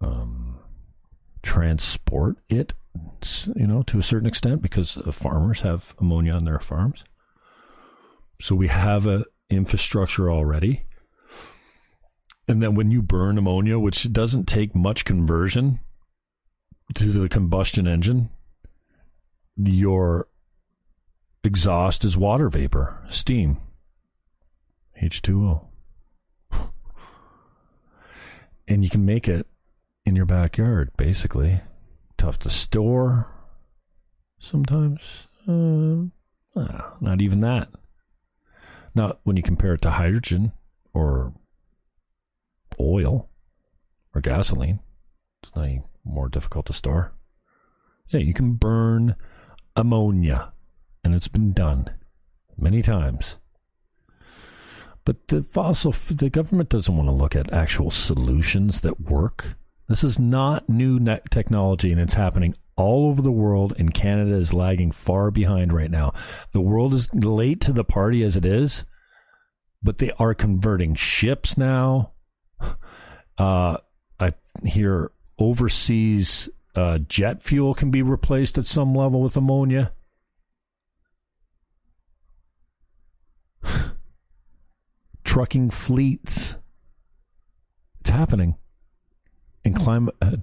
um, 0.00 0.47
transport 1.42 2.36
it, 2.48 2.74
you 3.54 3.66
know, 3.66 3.82
to 3.82 3.98
a 3.98 4.02
certain 4.02 4.26
extent 4.26 4.62
because 4.62 4.98
farmers 5.12 5.60
have 5.62 5.94
ammonia 5.98 6.32
on 6.32 6.44
their 6.44 6.58
farms. 6.58 7.04
So 8.40 8.54
we 8.54 8.68
have 8.68 9.06
a 9.06 9.24
infrastructure 9.50 10.30
already. 10.30 10.84
And 12.46 12.62
then 12.62 12.74
when 12.74 12.90
you 12.90 13.02
burn 13.02 13.36
ammonia, 13.36 13.78
which 13.78 14.10
doesn't 14.12 14.46
take 14.46 14.74
much 14.74 15.04
conversion 15.04 15.80
to 16.94 17.04
the 17.06 17.28
combustion 17.28 17.86
engine, 17.86 18.30
your 19.56 20.28
exhaust 21.44 22.04
is 22.04 22.16
water 22.16 22.48
vapor, 22.48 23.02
steam, 23.08 23.58
H2O. 25.02 25.66
And 28.66 28.84
you 28.84 28.90
can 28.90 29.04
make 29.04 29.28
it 29.28 29.46
in 30.08 30.16
your 30.16 30.26
backyard, 30.26 30.90
basically. 30.96 31.60
Tough 32.16 32.38
to 32.40 32.50
store 32.50 33.28
sometimes. 34.38 35.28
Uh, 35.46 36.08
not 37.00 37.20
even 37.20 37.40
that. 37.40 37.68
Not 38.94 39.20
when 39.22 39.36
you 39.36 39.42
compare 39.42 39.74
it 39.74 39.82
to 39.82 39.90
hydrogen 39.90 40.52
or 40.92 41.32
oil 42.80 43.28
or 44.14 44.20
gasoline. 44.20 44.80
It's 45.42 45.54
not 45.54 45.68
more 46.04 46.28
difficult 46.28 46.66
to 46.66 46.72
store. 46.72 47.12
Yeah, 48.08 48.20
you 48.20 48.34
can 48.34 48.54
burn 48.54 49.14
ammonia, 49.76 50.52
and 51.04 51.14
it's 51.14 51.28
been 51.28 51.52
done 51.52 51.90
many 52.56 52.82
times. 52.82 53.38
But 55.04 55.28
the 55.28 55.42
fossil, 55.42 55.92
the 55.92 56.30
government 56.30 56.70
doesn't 56.70 56.96
want 56.96 57.10
to 57.10 57.16
look 57.16 57.36
at 57.36 57.52
actual 57.52 57.90
solutions 57.90 58.80
that 58.80 59.00
work. 59.00 59.54
This 59.88 60.04
is 60.04 60.18
not 60.18 60.68
new 60.68 61.00
technology, 61.30 61.90
and 61.90 62.00
it's 62.00 62.14
happening 62.14 62.54
all 62.76 63.08
over 63.08 63.22
the 63.22 63.32
world, 63.32 63.74
and 63.78 63.92
Canada 63.92 64.34
is 64.34 64.52
lagging 64.52 64.92
far 64.92 65.30
behind 65.30 65.72
right 65.72 65.90
now. 65.90 66.12
The 66.52 66.60
world 66.60 66.92
is 66.92 67.12
late 67.14 67.62
to 67.62 67.72
the 67.72 67.84
party 67.84 68.22
as 68.22 68.36
it 68.36 68.44
is, 68.44 68.84
but 69.82 69.96
they 69.96 70.10
are 70.18 70.34
converting 70.34 70.94
ships 70.94 71.56
now. 71.56 72.12
Uh, 73.38 73.76
I 74.18 74.32
hear 74.64 75.12
overseas 75.38 76.48
uh, 76.74 76.98
jet 76.98 77.40
fuel 77.40 77.72
can 77.72 77.92
be 77.92 78.02
replaced 78.02 78.58
at 78.58 78.66
some 78.66 78.96
level 78.96 79.22
with 79.22 79.36
ammonia. 79.36 79.92
Trucking 85.22 85.70
fleets. 85.70 86.58
It's 88.00 88.10
happening. 88.10 88.56
And 89.68 89.76
climate, 89.76 90.16
uh, 90.22 90.36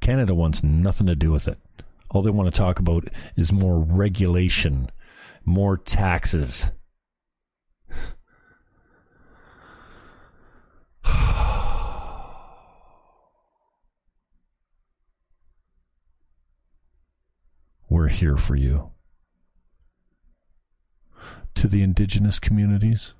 Canada 0.00 0.34
wants 0.34 0.62
nothing 0.62 1.06
to 1.06 1.14
do 1.16 1.32
with 1.32 1.48
it. 1.48 1.56
All 2.10 2.20
they 2.20 2.28
want 2.28 2.52
to 2.52 2.58
talk 2.58 2.78
about 2.78 3.08
is 3.34 3.50
more 3.50 3.80
regulation, 3.80 4.90
more 5.46 5.78
taxes. 5.78 6.70
We're 17.88 18.08
here 18.08 18.36
for 18.36 18.54
you. 18.54 18.90
To 21.54 21.68
the 21.68 21.82
indigenous 21.82 22.38
communities, 22.38 23.14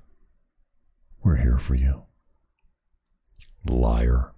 we're 1.23 1.37
here 1.37 1.57
for 1.57 1.73
you. 1.73 2.03
Liar. 3.65 4.31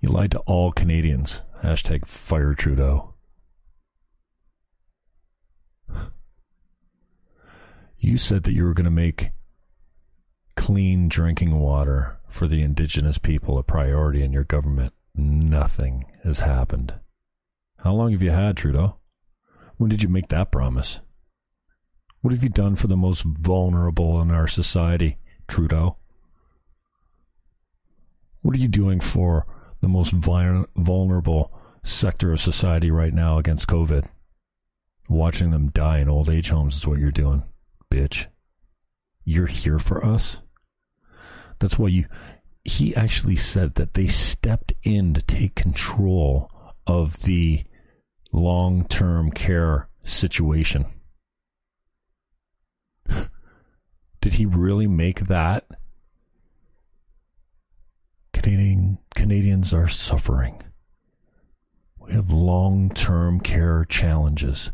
You 0.00 0.10
lied 0.10 0.30
to 0.32 0.38
all 0.40 0.70
Canadians. 0.72 1.42
Hashtag 1.62 2.06
fire 2.06 2.54
Trudeau. 2.54 3.14
You 7.98 8.16
said 8.16 8.44
that 8.44 8.52
you 8.52 8.64
were 8.64 8.74
going 8.74 8.84
to 8.84 8.90
make 8.90 9.32
clean 10.54 11.08
drinking 11.08 11.58
water 11.58 12.18
for 12.28 12.46
the 12.46 12.62
indigenous 12.62 13.18
people 13.18 13.58
a 13.58 13.64
priority 13.64 14.22
in 14.22 14.32
your 14.32 14.44
government. 14.44 14.92
Nothing 15.16 16.04
has 16.22 16.40
happened. 16.40 16.94
How 17.78 17.92
long 17.92 18.12
have 18.12 18.22
you 18.22 18.30
had, 18.30 18.56
Trudeau? 18.56 18.98
When 19.78 19.90
did 19.90 20.02
you 20.02 20.08
make 20.08 20.28
that 20.28 20.52
promise? 20.52 21.00
What 22.20 22.32
have 22.32 22.42
you 22.44 22.50
done 22.50 22.76
for 22.76 22.86
the 22.86 22.96
most 22.96 23.22
vulnerable 23.22 24.20
in 24.20 24.30
our 24.30 24.46
society, 24.46 25.18
Trudeau? 25.48 25.96
What 28.42 28.54
are 28.54 28.60
you 28.60 28.68
doing 28.68 29.00
for 29.00 29.46
the 29.80 29.88
most 29.88 30.12
vulnerable 30.12 31.52
sector 31.82 32.32
of 32.32 32.40
society 32.40 32.90
right 32.90 33.12
now 33.12 33.38
against 33.38 33.68
COVID. 33.68 34.08
Watching 35.08 35.50
them 35.50 35.68
die 35.68 35.98
in 35.98 36.08
old 36.08 36.28
age 36.28 36.50
homes 36.50 36.76
is 36.76 36.86
what 36.86 36.98
you're 36.98 37.10
doing, 37.10 37.42
bitch. 37.90 38.26
You're 39.24 39.46
here 39.46 39.78
for 39.78 40.04
us. 40.04 40.40
That's 41.58 41.78
why 41.78 41.88
you. 41.88 42.06
He 42.64 42.94
actually 42.94 43.36
said 43.36 43.76
that 43.76 43.94
they 43.94 44.06
stepped 44.06 44.74
in 44.82 45.14
to 45.14 45.22
take 45.22 45.54
control 45.54 46.50
of 46.86 47.22
the 47.22 47.64
long 48.30 48.86
term 48.86 49.30
care 49.30 49.88
situation. 50.04 50.84
Did 54.20 54.34
he 54.34 54.44
really 54.44 54.86
make 54.86 55.28
that 55.28 55.66
Canadian 58.42 58.98
Canadians 59.16 59.74
are 59.74 59.88
suffering. 59.88 60.62
We 61.98 62.12
have 62.12 62.30
long 62.30 62.90
term 62.90 63.40
care 63.40 63.84
challenges, 63.84 64.72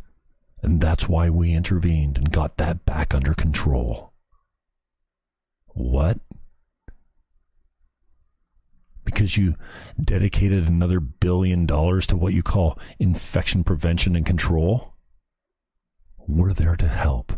and 0.62 0.80
that's 0.80 1.08
why 1.08 1.30
we 1.30 1.52
intervened 1.52 2.18
and 2.18 2.30
got 2.30 2.58
that 2.58 2.84
back 2.84 3.14
under 3.14 3.32
control. 3.32 4.12
What? 5.68 6.18
Because 9.04 9.38
you 9.38 9.54
dedicated 10.02 10.68
another 10.68 11.00
billion 11.00 11.64
dollars 11.64 12.06
to 12.08 12.16
what 12.16 12.34
you 12.34 12.42
call 12.42 12.78
infection 12.98 13.64
prevention 13.64 14.14
and 14.14 14.26
control? 14.26 14.94
We're 16.18 16.52
there 16.52 16.76
to 16.76 16.88
help. 16.88 17.32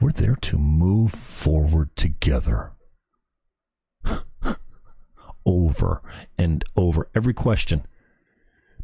We're 0.00 0.12
there 0.12 0.36
to 0.36 0.58
move 0.58 1.10
forward 1.10 1.94
together 1.96 2.72
over 5.46 6.02
and 6.38 6.64
over. 6.76 7.08
Every 7.14 7.34
question. 7.34 7.86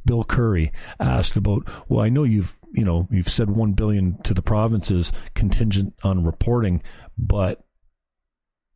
Bill 0.04 0.24
Curry 0.24 0.72
asked 0.98 1.36
about, 1.36 1.68
well, 1.88 2.00
I 2.00 2.08
know 2.08 2.24
you've, 2.24 2.58
you 2.72 2.84
know, 2.84 3.08
you've 3.10 3.28
said 3.28 3.50
1 3.50 3.72
billion 3.72 4.16
to 4.22 4.32
the 4.32 4.42
provinces 4.42 5.12
contingent 5.34 5.94
on 6.02 6.24
reporting, 6.24 6.82
but 7.18 7.64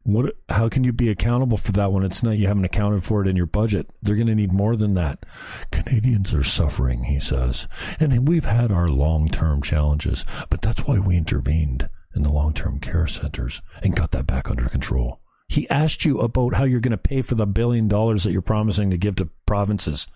What? 0.04 0.36
How 0.48 0.68
can 0.68 0.82
you 0.84 0.92
be 0.92 1.08
accountable 1.10 1.56
for 1.56 1.72
that 1.72 1.92
when 1.92 2.02
it's 2.04 2.22
not? 2.22 2.36
You 2.36 2.48
haven't 2.48 2.64
accounted 2.64 3.04
for 3.04 3.22
it 3.22 3.28
in 3.28 3.36
your 3.36 3.46
budget. 3.46 3.88
They're 4.02 4.16
going 4.16 4.26
to 4.26 4.34
need 4.34 4.52
more 4.52 4.74
than 4.76 4.94
that. 4.94 5.24
Canadians 5.70 6.34
are 6.34 6.42
suffering, 6.44 7.04
he 7.04 7.20
says, 7.20 7.68
and 8.00 8.26
we've 8.28 8.44
had 8.44 8.72
our 8.72 8.88
long-term 8.88 9.62
challenges, 9.62 10.26
but 10.50 10.60
that's 10.60 10.86
why 10.86 10.98
we 10.98 11.16
intervened 11.16 11.88
in 12.14 12.24
the 12.24 12.32
long-term 12.32 12.80
care 12.80 13.06
centers 13.06 13.62
and 13.82 13.96
got 13.96 14.10
that 14.10 14.26
back 14.26 14.50
under 14.50 14.68
control. 14.68 15.21
He 15.52 15.68
asked 15.68 16.06
you 16.06 16.18
about 16.18 16.54
how 16.54 16.64
you're 16.64 16.80
going 16.80 16.92
to 16.92 16.96
pay 16.96 17.20
for 17.20 17.34
the 17.34 17.44
billion 17.44 17.86
dollars 17.86 18.24
that 18.24 18.32
you're 18.32 18.40
promising 18.40 18.88
to 18.88 18.96
give 18.96 19.16
to 19.16 19.28
provinces, 19.44 20.06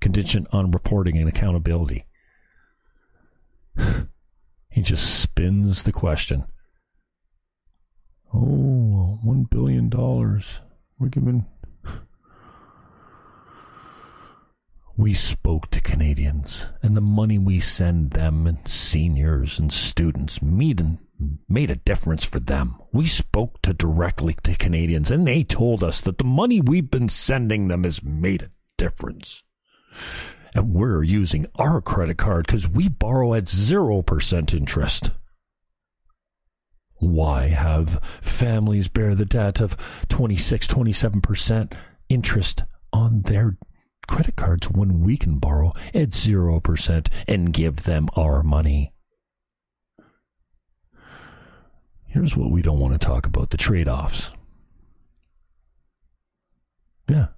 contingent 0.00 0.46
on 0.52 0.70
reporting 0.70 1.18
and 1.18 1.28
accountability. 1.28 2.04
he 4.70 4.80
just 4.80 5.20
spins 5.20 5.82
the 5.82 5.90
question. 5.90 6.44
Oh, 8.32 9.18
one 9.24 9.48
billion 9.50 9.88
dollars. 9.88 10.60
We're 11.00 11.08
giving. 11.08 11.44
We 14.96 15.14
spoke 15.14 15.68
to 15.70 15.80
Canadians, 15.80 16.66
and 16.80 16.96
the 16.96 17.00
money 17.00 17.38
we 17.40 17.58
send 17.58 18.12
them 18.12 18.46
and 18.46 18.68
seniors 18.68 19.58
and 19.58 19.72
students 19.72 20.40
made, 20.40 20.98
made 21.48 21.70
a 21.70 21.76
difference 21.76 22.24
for 22.24 22.40
them. 22.40 22.76
We 22.92 23.06
spoke 23.06 23.60
to 23.62 23.72
directly 23.72 24.34
to 24.44 24.54
Canadians, 24.54 25.10
and 25.10 25.26
they 25.26 25.44
told 25.44 25.82
us 25.82 26.00
that 26.02 26.18
the 26.18 26.24
money 26.24 26.60
we've 26.60 26.90
been 26.90 27.08
sending 27.08 27.68
them 27.68 27.84
has 27.84 28.02
made 28.02 28.42
a 28.42 28.50
difference. 28.76 29.42
And 30.54 30.72
we're 30.72 31.02
using 31.02 31.46
our 31.58 31.80
credit 31.80 32.18
card 32.18 32.46
because 32.46 32.68
we 32.68 32.88
borrow 32.88 33.34
at 33.34 33.44
0% 33.44 34.54
interest. 34.54 35.10
Why 36.94 37.48
have 37.48 38.02
families 38.20 38.88
bear 38.88 39.14
the 39.14 39.24
debt 39.24 39.60
of 39.60 39.76
26, 40.08 40.66
27% 40.66 41.72
interest 42.08 42.62
on 42.92 43.22
their 43.22 43.56
credit 44.08 44.36
cards 44.36 44.68
when 44.70 45.00
we 45.00 45.16
can 45.16 45.38
borrow 45.38 45.72
at 45.94 46.10
0% 46.10 47.08
and 47.28 47.52
give 47.52 47.84
them 47.84 48.08
our 48.16 48.42
money? 48.42 48.92
Here's 52.18 52.36
what 52.36 52.50
we 52.50 52.62
don't 52.62 52.80
want 52.80 53.00
to 53.00 53.06
talk 53.06 53.26
about 53.26 53.50
the 53.50 53.56
trade 53.56 53.86
offs. 53.86 54.32
Yeah, 57.08 57.28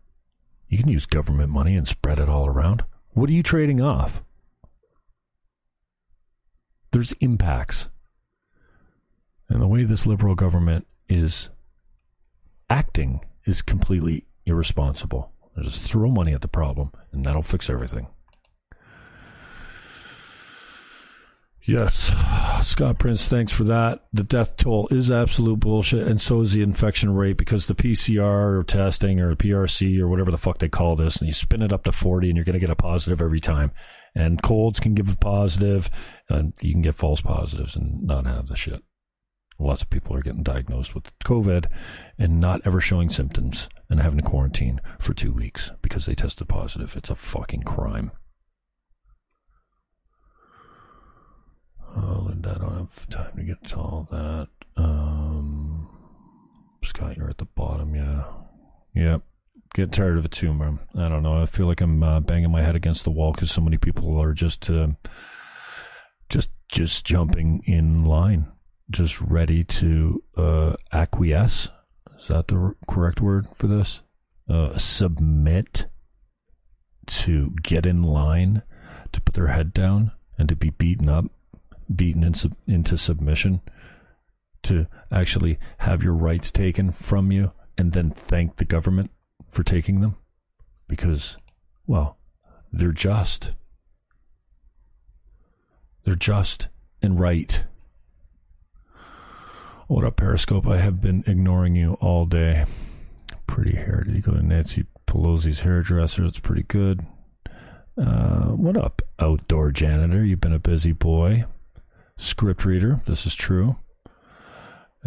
you 0.69 0.79
can 0.79 0.89
use 0.89 1.05
government 1.05 1.51
money 1.51 1.77
and 1.77 1.87
spread 1.87 2.19
it 2.19 2.31
all 2.31 2.47
around. 2.47 2.85
What 3.11 3.29
are 3.29 3.35
you 3.35 3.43
trading 3.43 3.83
off? 3.83 4.23
There's 6.93 7.13
impacts. 7.21 7.91
And 9.51 9.61
the 9.61 9.67
way 9.67 9.85
this 9.85 10.07
liberal 10.07 10.35
government 10.35 10.87
is 11.11 11.51
acting 12.71 13.21
is 13.45 13.61
completely 13.61 14.25
irresponsible. 14.47 15.31
Just 15.61 15.93
throw 15.93 16.09
money 16.09 16.33
at 16.33 16.41
the 16.41 16.49
problem, 16.49 16.91
and 17.13 17.23
that'll 17.23 17.43
fix 17.43 17.69
everything. 17.69 18.07
Yes, 21.65 22.15
Scott 22.67 22.99
Prince, 22.99 23.29
thanks 23.29 23.53
for 23.53 23.65
that. 23.65 24.07
The 24.13 24.25
death 24.25 24.57
toll 24.57 24.89
is 24.91 25.11
absolute 25.11 25.61
bullshit, 25.61 26.09
and 26.09 26.21
so 26.21 26.41
is 26.41 26.53
the 26.53 26.63
infection 26.63 27.15
rate 27.15 27.37
because 27.37 27.67
the 27.67 27.75
PCR 27.75 28.59
or 28.59 28.65
testing 28.65 29.21
or 29.21 29.37
PRC 29.37 30.01
or 30.01 30.09
whatever 30.09 30.31
the 30.31 30.39
fuck 30.39 30.59
they 30.59 30.71
call 30.71 30.97
this, 30.97 31.17
and 31.17 31.29
you 31.29 31.35
spin 31.35 31.63
it 31.63 31.73
up 31.73 31.85
to 31.85 31.93
40 31.93 32.29
and 32.29 32.37
you're 32.37 32.45
going 32.45 32.55
to 32.55 32.61
get 32.61 32.71
a 32.71 32.77
positive 32.77 33.21
every 33.21 33.41
time. 33.41 33.73
And 34.15 34.43
colds 34.43 34.81
can 34.81 34.95
give 34.95 35.13
a 35.13 35.17
positive, 35.17 35.91
and 36.29 36.55
you 36.63 36.73
can 36.73 36.83
get 36.83 36.95
false 36.95 37.21
positives 37.21 37.77
and 37.77 38.03
not 38.03 38.27
have 38.27 38.49
the 38.49 38.57
shit. 38.57 38.83
Lots 39.59 39.83
of 39.83 39.91
people 39.91 40.17
are 40.17 40.23
getting 40.23 40.43
diagnosed 40.43 40.95
with 40.95 41.17
COVID 41.21 41.67
and 42.19 42.41
not 42.41 42.63
ever 42.65 42.81
showing 42.81 43.11
symptoms 43.11 43.69
and 43.91 44.01
having 44.01 44.19
to 44.19 44.25
quarantine 44.25 44.81
for 44.99 45.13
two 45.13 45.33
weeks 45.33 45.71
because 45.83 46.07
they 46.07 46.15
tested 46.15 46.49
positive. 46.49 46.97
It's 46.97 47.11
a 47.11 47.15
fucking 47.15 47.65
crime. 47.65 48.11
Linda, 51.97 52.55
I 52.57 52.59
don't 52.59 52.77
have 52.77 53.09
time 53.09 53.37
to 53.37 53.43
get 53.43 53.63
to 53.69 53.77
all 53.77 54.09
that. 54.11 54.49
Um, 54.77 55.89
Scott, 56.85 57.17
you're 57.17 57.31
at 57.31 57.39
the 57.39 57.45
bottom, 57.45 57.95
yeah. 57.95 58.25
Yep. 58.95 59.23
Get 59.75 59.93
tired 59.93 60.19
of 60.19 60.25
it 60.25 60.33
too, 60.33 60.53
man. 60.53 60.81
I 60.97 61.09
don't 61.09 61.23
know. 61.23 61.41
I 61.41 61.47
feel 61.47 61.67
like 61.67 61.81
I'm 61.81 62.03
uh, 62.03 62.21
banging 62.21 62.51
my 62.51 62.63
head 62.63 62.75
against 62.75 63.05
the 63.05 63.11
wall 63.11 63.33
because 63.33 63.51
so 63.51 63.61
many 63.61 63.79
people 63.79 64.19
are 64.21 64.33
just, 64.33 64.69
uh, 64.69 64.89
just, 66.29 66.49
just 66.69 67.05
jumping 67.05 67.63
in 67.67 68.05
line 68.05 68.47
just 68.91 69.21
ready 69.21 69.65
to 69.65 70.23
uh, 70.37 70.75
acquiesce. 70.93 71.69
Is 72.19 72.29
that 72.29 72.49
the 72.49 72.75
correct 72.89 73.21
word 73.21 73.47
for 73.47 73.67
this? 73.67 74.03
Uh, 74.49 74.77
submit 74.77 75.87
to 77.07 77.55
get 77.63 77.87
in 77.87 78.03
line, 78.03 78.63
to 79.13 79.21
put 79.21 79.35
their 79.35 79.47
head 79.47 79.73
down, 79.73 80.13
and 80.37 80.49
to 80.49 80.57
be 80.57 80.71
beaten 80.71 81.09
up, 81.09 81.27
beaten 81.95 82.23
in 82.23 82.35
sub- 82.35 82.57
into 82.67 82.97
submission, 82.97 83.61
to 84.63 84.87
actually 85.11 85.59
have 85.79 86.03
your 86.03 86.15
rights 86.15 86.53
taken 86.53 86.93
from 86.93 87.33
you, 87.33 87.53
and 87.79 87.93
then 87.93 88.11
thank 88.11 88.57
the 88.57 88.65
government 88.65 89.11
for 89.49 89.63
taking 89.63 90.01
them, 90.01 90.17
because, 90.89 91.37
well, 91.87 92.19
they're 92.73 92.93
just. 92.93 93.53
They're 96.05 96.15
just 96.15 96.69
and 97.03 97.21
right 97.21 97.65
what 99.91 100.05
up, 100.05 100.15
Periscope? 100.15 100.69
I 100.69 100.77
have 100.77 101.01
been 101.01 101.25
ignoring 101.27 101.75
you 101.75 101.95
all 101.95 102.25
day. 102.25 102.65
Pretty 103.49 103.75
hair. 103.75 104.05
Did 104.07 104.15
you 104.15 104.23
go 104.23 104.31
to 104.31 104.41
Nancy 104.41 104.87
Pelosi's 105.09 105.63
hairdresser? 105.63 106.25
It's 106.25 106.39
pretty 106.39 106.63
good. 106.63 107.05
Uh, 107.99 108.51
what 108.51 108.77
up, 108.77 109.03
outdoor 109.19 109.73
janitor? 109.73 110.25
You've 110.25 110.41
been 110.41 110.53
a 110.53 110.61
busy 110.61 110.93
boy. 110.93 111.45
Script 112.21 112.67
reader. 112.67 113.01
This 113.07 113.25
is 113.25 113.35
true. 113.35 113.77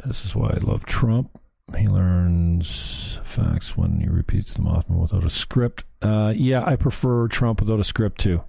This 0.04 0.26
is 0.26 0.36
why 0.36 0.50
I 0.50 0.58
love 0.64 0.86
Trump. 0.88 1.40
He 1.78 1.88
learns 1.88 3.20
facts 3.24 3.78
when 3.78 4.00
he 4.00 4.10
repeats 4.10 4.56
them 4.56 4.68
often 4.68 4.98
without 4.98 5.24
a 5.24 5.30
script. 5.30 5.84
Uh, 6.02 6.34
yeah, 6.36 6.66
I 6.66 6.76
prefer 6.76 7.28
Trump 7.28 7.62
without 7.62 7.80
a 7.80 7.84
script 7.84 8.20
too. 8.20 8.44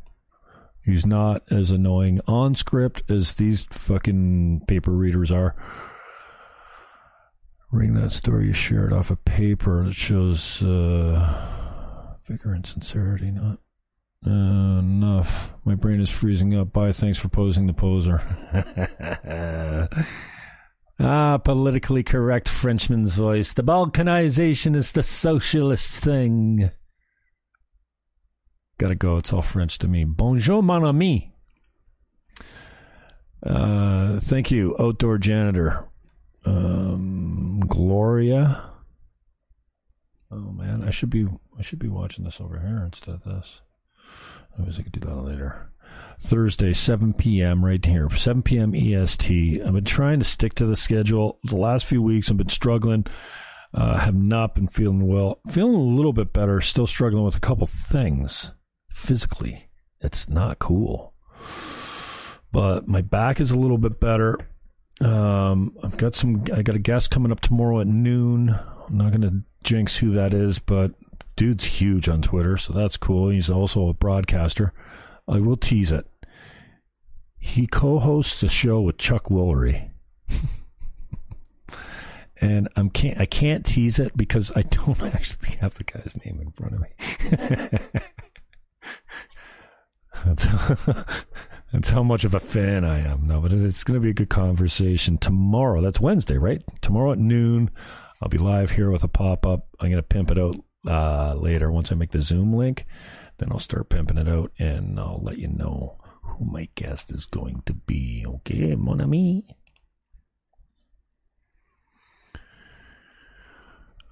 He's 0.82 1.04
not 1.04 1.42
as 1.50 1.70
annoying 1.70 2.20
on 2.26 2.54
script 2.54 3.02
as 3.10 3.34
these 3.34 3.66
fucking 3.70 4.62
paper 4.66 4.92
readers 4.92 5.30
are 5.30 5.54
reading 7.70 7.96
that 7.96 8.12
story 8.12 8.46
you 8.46 8.52
shared 8.54 8.94
off 8.94 9.10
a 9.10 9.16
paper 9.16 9.84
that 9.84 9.94
shows 9.94 10.62
uh, 10.62 12.16
vigor 12.26 12.54
and 12.54 12.64
sincerity. 12.64 13.30
Not 13.30 13.58
enough. 14.26 15.52
My 15.64 15.74
brain 15.74 16.00
is 16.00 16.10
freezing 16.10 16.54
up. 16.54 16.72
Bye. 16.72 16.92
Thanks 16.92 17.18
for 17.18 17.28
posing 17.28 17.66
the 17.66 17.72
poser. 17.72 18.22
ah, 21.00 21.38
politically 21.38 22.02
correct 22.02 22.48
Frenchman's 22.48 23.16
voice. 23.16 23.52
The 23.52 23.62
balkanization 23.62 24.74
is 24.74 24.92
the 24.92 25.02
socialist 25.02 26.02
thing. 26.02 26.70
Gotta 28.78 28.94
go. 28.94 29.16
It's 29.18 29.32
all 29.32 29.42
French 29.42 29.78
to 29.78 29.88
me. 29.88 30.04
Bonjour, 30.04 30.62
mon 30.62 30.84
ami. 30.84 31.32
Uh, 33.44 34.18
thank 34.20 34.50
you, 34.50 34.74
outdoor 34.78 35.18
janitor. 35.18 35.86
Um, 36.44 37.60
Gloria. 37.60 38.70
Oh 40.30 40.50
man, 40.52 40.82
I 40.82 40.90
should 40.90 41.10
be 41.10 41.28
I 41.58 41.62
should 41.62 41.78
be 41.78 41.88
watching 41.88 42.24
this 42.24 42.40
over 42.40 42.58
here 42.58 42.82
instead 42.84 43.14
of 43.14 43.24
this. 43.24 43.60
Anyways, 44.56 44.78
I 44.78 44.82
could 44.82 44.92
do 44.92 45.00
that 45.00 45.16
later. 45.16 45.70
Thursday, 46.20 46.72
7 46.72 47.12
p.m. 47.14 47.64
right 47.64 47.84
here, 47.84 48.08
7 48.08 48.42
p.m. 48.42 48.74
EST. 48.74 49.62
I've 49.64 49.72
been 49.72 49.84
trying 49.84 50.20
to 50.20 50.24
stick 50.24 50.54
to 50.54 50.66
the 50.66 50.76
schedule. 50.76 51.38
The 51.44 51.56
last 51.56 51.86
few 51.86 52.02
weeks, 52.02 52.30
I've 52.30 52.36
been 52.36 52.48
struggling. 52.48 53.06
Uh, 53.72 53.98
have 53.98 54.14
not 54.14 54.54
been 54.54 54.68
feeling 54.68 55.06
well. 55.06 55.40
Feeling 55.50 55.74
a 55.74 55.78
little 55.78 56.12
bit 56.12 56.32
better. 56.32 56.60
Still 56.60 56.86
struggling 56.86 57.24
with 57.24 57.34
a 57.34 57.40
couple 57.40 57.66
things 57.66 58.52
physically. 58.90 59.68
It's 60.00 60.28
not 60.28 60.60
cool. 60.60 61.12
But 62.52 62.86
my 62.86 63.00
back 63.00 63.40
is 63.40 63.50
a 63.50 63.58
little 63.58 63.78
bit 63.78 63.98
better. 63.98 64.36
Um, 65.00 65.76
I've 65.82 65.96
got 65.96 66.14
some. 66.14 66.44
I 66.54 66.62
got 66.62 66.76
a 66.76 66.80
guest 66.80 67.10
coming 67.10 67.32
up 67.32 67.40
tomorrow 67.40 67.80
at 67.80 67.88
noon. 67.88 68.50
I'm 68.88 68.96
not 68.96 69.10
going 69.10 69.22
to 69.22 69.42
jinx 69.64 69.96
who 69.98 70.12
that 70.12 70.32
is, 70.32 70.60
but 70.60 70.92
dude's 71.36 71.64
huge 71.64 72.08
on 72.08 72.22
Twitter, 72.22 72.56
so 72.56 72.72
that's 72.72 72.96
cool. 72.96 73.28
He's 73.28 73.50
also 73.50 73.88
a 73.88 73.94
broadcaster. 73.94 74.72
I 75.26 75.40
will 75.40 75.56
tease 75.56 75.92
it. 75.92 76.06
He 77.38 77.66
co-hosts 77.66 78.42
a 78.42 78.48
show 78.48 78.80
with 78.80 78.98
Chuck 78.98 79.24
Woolery. 79.24 79.90
and 82.40 82.68
I'm 82.76 82.90
can't 82.90 83.20
I 83.20 83.26
can't 83.26 83.64
tease 83.64 83.98
it 83.98 84.16
because 84.16 84.50
I 84.56 84.62
don't 84.62 85.02
actually 85.14 85.56
have 85.60 85.74
the 85.74 85.84
guy's 85.84 86.16
name 86.24 86.40
in 86.40 86.50
front 86.52 86.74
of 86.74 86.80
me. 86.80 86.88
that's 90.24 90.48
That's 91.74 91.90
how 91.90 92.04
much 92.04 92.24
of 92.24 92.36
a 92.36 92.40
fan 92.40 92.84
I 92.84 93.00
am. 93.00 93.26
No, 93.26 93.40
but 93.40 93.52
it's 93.52 93.82
going 93.82 94.00
to 94.00 94.00
be 94.00 94.10
a 94.10 94.14
good 94.14 94.30
conversation 94.30 95.18
tomorrow. 95.18 95.80
That's 95.80 96.00
Wednesday, 96.00 96.38
right? 96.38 96.62
Tomorrow 96.82 97.12
at 97.12 97.18
noon, 97.18 97.68
I'll 98.22 98.28
be 98.28 98.38
live 98.38 98.70
here 98.70 98.92
with 98.92 99.02
a 99.02 99.08
pop 99.08 99.44
up. 99.44 99.66
I'm 99.80 99.90
going 99.90 99.96
to 99.96 100.02
pimp 100.04 100.30
it 100.30 100.38
out 100.38 100.54
uh, 100.86 101.34
later 101.34 101.70
once 101.70 101.90
I 101.90 101.94
make 101.94 102.10
the 102.10 102.22
Zoom 102.22 102.54
link. 102.54 102.86
Then 103.38 103.50
I'll 103.50 103.58
start 103.58 103.88
pimping 103.88 104.18
it 104.18 104.28
out 104.28 104.52
and 104.58 104.98
I'll 104.98 105.20
let 105.22 105.38
you 105.38 105.48
know 105.48 105.98
who 106.22 106.44
my 106.44 106.68
guest 106.74 107.10
is 107.10 107.26
going 107.26 107.62
to 107.66 107.74
be. 107.74 108.24
Okay, 108.26 108.74
mon 108.74 109.00
ami. 109.00 109.56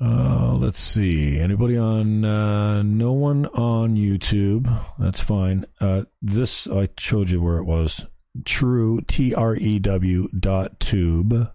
Uh, 0.01 0.55
let's 0.55 0.81
see. 0.81 1.39
Anybody 1.39 1.79
on? 1.79 2.25
Uh, 2.25 2.83
no 2.83 3.13
one 3.13 3.47
on 3.47 3.95
YouTube. 3.95 4.69
That's 4.99 5.21
fine. 5.21 5.65
Uh, 5.81 6.03
this 6.21 6.67
I 6.67 6.89
showed 6.99 7.31
you 7.31 7.41
where 7.41 7.59
it 7.59 7.65
was. 7.65 8.05
True 8.45 9.01
T 9.03 9.33
R 9.33 9.55
E 9.55 9.79
W 9.79 10.29
dot 10.35 10.81
tube. 10.81 11.53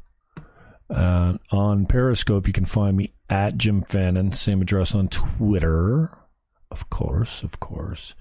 Uh, 0.89 1.38
on 1.51 1.86
Periscope, 1.88 2.47
you 2.47 2.53
can 2.53 2.63
find 2.63 2.95
me 2.95 3.13
at 3.30 3.58
Jim 3.58 3.84
Fannin. 3.84 4.32
Same 4.32 4.62
address 4.62 4.96
on 4.96 5.10
Twitter. 5.10 6.18
Of 6.72 6.90
course, 6.90 7.44
of 7.44 7.60
course. 7.60 8.16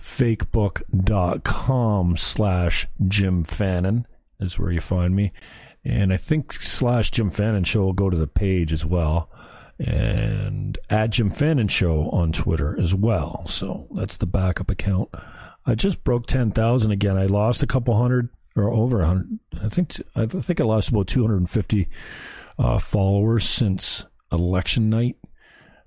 Fakebook.com 0.00 2.16
slash 2.16 2.86
Jim 3.06 3.44
Fannin 3.44 4.06
is 4.40 4.58
where 4.58 4.70
you 4.70 4.80
find 4.80 5.14
me. 5.14 5.32
And 5.84 6.12
I 6.12 6.16
think 6.16 6.52
slash 6.52 7.10
Jim 7.10 7.30
Fannin 7.30 7.64
show 7.64 7.82
will 7.82 7.92
go 7.92 8.10
to 8.10 8.16
the 8.16 8.26
page 8.26 8.72
as 8.72 8.84
well 8.84 9.30
and 9.78 10.76
at 10.90 11.10
Jim 11.10 11.30
Fannin 11.30 11.68
Show 11.68 12.10
on 12.10 12.32
Twitter 12.32 12.78
as 12.80 12.94
well. 12.94 13.46
So 13.46 13.86
that's 13.92 14.16
the 14.16 14.26
backup 14.26 14.70
account. 14.70 15.10
I 15.66 15.74
just 15.74 16.02
broke 16.04 16.26
ten 16.26 16.50
thousand 16.50 16.92
again. 16.92 17.16
I 17.16 17.26
lost 17.26 17.62
a 17.62 17.66
couple 17.66 17.96
hundred 17.96 18.28
or 18.56 18.72
over 18.72 19.02
a 19.02 19.06
hundred. 19.06 19.38
I 19.62 19.68
think 19.68 20.00
I 20.16 20.26
think 20.26 20.60
I 20.60 20.64
lost 20.64 20.88
about 20.88 21.06
two 21.06 21.22
hundred 21.22 21.36
and 21.36 21.50
fifty 21.50 21.88
uh, 22.58 22.78
followers 22.78 23.48
since 23.48 24.06
election 24.32 24.90
night 24.90 25.16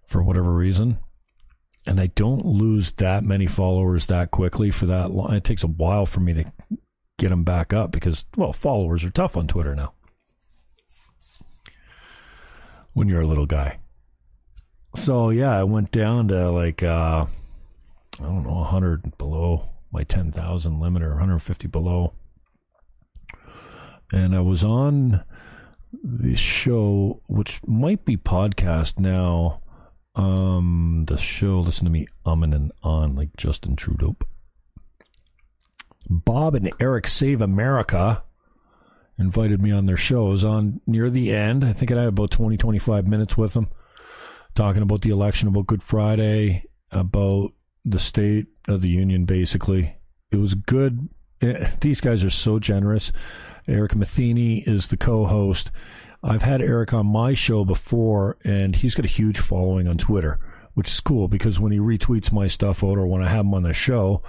for 0.07 0.21
whatever 0.21 0.53
reason. 0.53 0.97
And 1.85 1.99
I 1.99 2.07
don't 2.07 2.45
lose 2.45 2.91
that 2.93 3.23
many 3.23 3.47
followers 3.47 4.05
that 4.07 4.31
quickly 4.31 4.69
for 4.69 4.85
that 4.85 5.11
long. 5.11 5.33
It 5.33 5.43
takes 5.43 5.63
a 5.63 5.67
while 5.67 6.05
for 6.05 6.19
me 6.19 6.33
to 6.33 6.51
get 7.17 7.29
them 7.29 7.43
back 7.43 7.73
up 7.73 7.91
because, 7.91 8.25
well, 8.37 8.53
followers 8.53 9.03
are 9.03 9.09
tough 9.09 9.35
on 9.35 9.47
Twitter 9.47 9.75
now 9.75 9.93
when 12.93 13.07
you're 13.07 13.21
a 13.21 13.27
little 13.27 13.45
guy. 13.45 13.77
So 14.95 15.29
yeah, 15.29 15.57
I 15.57 15.63
went 15.63 15.91
down 15.91 16.27
to 16.27 16.51
like 16.51 16.83
uh, 16.83 17.25
I 18.19 18.23
don't 18.23 18.43
know, 18.43 18.55
100 18.55 19.17
below 19.17 19.69
my 19.91 20.03
10,000 20.03 20.79
limit 20.79 21.03
or 21.03 21.09
150 21.09 21.67
below. 21.67 22.13
And 24.11 24.35
I 24.35 24.41
was 24.41 24.63
on 24.63 25.23
the 25.93 26.35
show, 26.35 27.21
which 27.27 27.65
might 27.67 28.05
be 28.05 28.17
podcast 28.17 28.99
now. 28.99 29.61
Um, 30.15 31.05
the 31.07 31.17
show, 31.17 31.59
listen 31.59 31.85
to 31.85 31.91
me, 31.91 32.07
umming 32.25 32.53
and 32.53 32.71
on 32.83 33.15
like 33.15 33.35
Justin 33.37 33.75
Trudeau. 33.75 34.15
Bob 36.09 36.55
and 36.55 36.71
Eric 36.79 37.07
Save 37.07 37.41
America 37.41 38.23
invited 39.17 39.61
me 39.61 39.71
on 39.71 39.85
their 39.85 39.97
shows 39.97 40.43
on 40.43 40.81
near 40.85 41.09
the 41.09 41.31
end. 41.31 41.63
I 41.63 41.73
think 41.73 41.91
I 41.91 41.99
had 41.99 42.07
about 42.07 42.31
20, 42.31 42.57
25 42.57 43.07
minutes 43.07 43.37
with 43.37 43.53
them 43.53 43.69
talking 44.55 44.81
about 44.81 45.01
the 45.01 45.09
election, 45.09 45.47
about 45.47 45.67
Good 45.67 45.83
Friday, 45.83 46.65
about 46.91 47.51
the 47.85 47.99
state 47.99 48.47
of 48.67 48.81
the 48.81 48.89
union, 48.89 49.25
basically. 49.25 49.95
It 50.31 50.37
was 50.37 50.55
good. 50.55 51.09
These 51.81 52.01
guys 52.01 52.23
are 52.23 52.29
so 52.29 52.59
generous. 52.59 53.11
Eric 53.67 53.95
Matheny 53.95 54.59
is 54.59 54.87
the 54.87 54.97
co 54.97 55.25
host. 55.25 55.71
I've 56.23 56.43
had 56.43 56.61
Eric 56.61 56.93
on 56.93 57.07
my 57.07 57.33
show 57.33 57.65
before, 57.65 58.37
and 58.43 58.75
he's 58.75 58.93
got 58.93 59.05
a 59.05 59.09
huge 59.09 59.39
following 59.39 59.87
on 59.87 59.97
Twitter, 59.97 60.39
which 60.75 60.89
is 60.89 60.99
cool 60.99 61.27
because 61.27 61.59
when 61.59 61.71
he 61.71 61.79
retweets 61.79 62.31
my 62.31 62.47
stuff 62.47 62.83
out 62.83 62.97
or 62.97 63.07
when 63.07 63.23
I 63.23 63.29
have 63.29 63.45
him 63.45 63.53
on 63.55 63.63
the 63.63 63.73
show, 63.73 64.21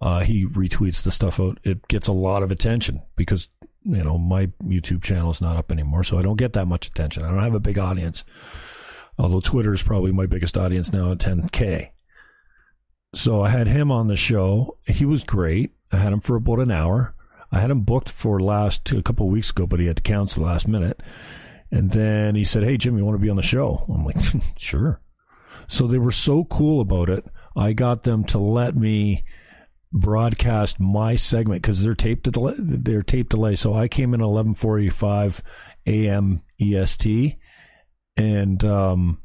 uh, 0.00 0.20
he 0.20 0.46
retweets 0.46 1.02
the 1.02 1.10
stuff 1.10 1.38
out. 1.38 1.58
It 1.62 1.86
gets 1.88 2.08
a 2.08 2.12
lot 2.12 2.42
of 2.42 2.50
attention 2.50 3.02
because 3.16 3.48
you 3.84 4.02
know, 4.02 4.16
my 4.16 4.46
YouTube 4.62 5.02
channel 5.02 5.30
is 5.30 5.42
not 5.42 5.56
up 5.56 5.70
anymore, 5.70 6.04
so 6.04 6.18
I 6.18 6.22
don't 6.22 6.36
get 6.38 6.54
that 6.54 6.66
much 6.66 6.86
attention. 6.86 7.22
I 7.22 7.30
don't 7.30 7.42
have 7.42 7.54
a 7.54 7.60
big 7.60 7.78
audience. 7.78 8.24
Although 9.18 9.40
Twitter 9.40 9.72
is 9.72 9.82
probably 9.82 10.10
my 10.10 10.26
biggest 10.26 10.56
audience 10.56 10.92
now 10.92 11.12
at 11.12 11.18
10K. 11.18 11.90
So 13.14 13.42
I 13.42 13.48
had 13.48 13.68
him 13.68 13.90
on 13.90 14.08
the 14.08 14.16
show. 14.16 14.76
He 14.86 15.04
was 15.04 15.24
great. 15.24 15.72
I 15.92 15.98
had 15.98 16.12
him 16.12 16.20
for 16.20 16.36
about 16.36 16.58
an 16.58 16.70
hour. 16.70 17.14
I 17.52 17.60
had 17.60 17.70
him 17.70 17.82
booked 17.82 18.10
for 18.10 18.40
last 18.40 18.90
a 18.90 19.02
couple 19.02 19.28
weeks 19.28 19.50
ago, 19.50 19.66
but 19.66 19.78
he 19.78 19.86
had 19.86 19.98
to 19.98 20.02
cancel 20.02 20.44
last 20.44 20.66
minute. 20.66 21.00
And 21.70 21.92
then 21.92 22.34
he 22.34 22.44
said, 22.44 22.64
"Hey 22.64 22.76
Jim, 22.76 22.98
you 22.98 23.04
want 23.04 23.16
to 23.16 23.22
be 23.22 23.30
on 23.30 23.36
the 23.36 23.42
show?" 23.42 23.84
I'm 23.88 24.04
like, 24.04 24.16
"Sure." 24.58 25.00
So 25.68 25.86
they 25.86 25.98
were 25.98 26.12
so 26.12 26.44
cool 26.44 26.80
about 26.80 27.08
it. 27.08 27.24
I 27.56 27.72
got 27.72 28.02
them 28.02 28.24
to 28.24 28.38
let 28.38 28.76
me 28.76 29.24
broadcast 29.92 30.80
my 30.80 31.14
segment 31.14 31.62
because 31.62 31.84
they're 31.84 31.94
taped 31.94 32.30
delay. 32.30 32.54
They're 32.58 33.02
tape 33.02 33.28
delay. 33.28 33.54
So 33.54 33.74
I 33.74 33.86
came 33.86 34.14
in 34.14 34.20
eleven 34.20 34.54
forty 34.54 34.90
five 34.90 35.42
a.m. 35.86 36.42
EST, 36.60 37.36
and 38.16 38.64
um, 38.64 39.18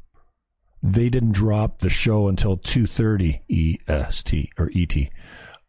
they 0.82 1.08
didn't 1.08 1.32
drop 1.32 1.78
the 1.78 1.90
show 1.90 2.28
until 2.28 2.56
two 2.56 2.86
thirty 2.86 3.42
EST 3.50 4.50
or 4.58 4.70
ET. 4.74 4.96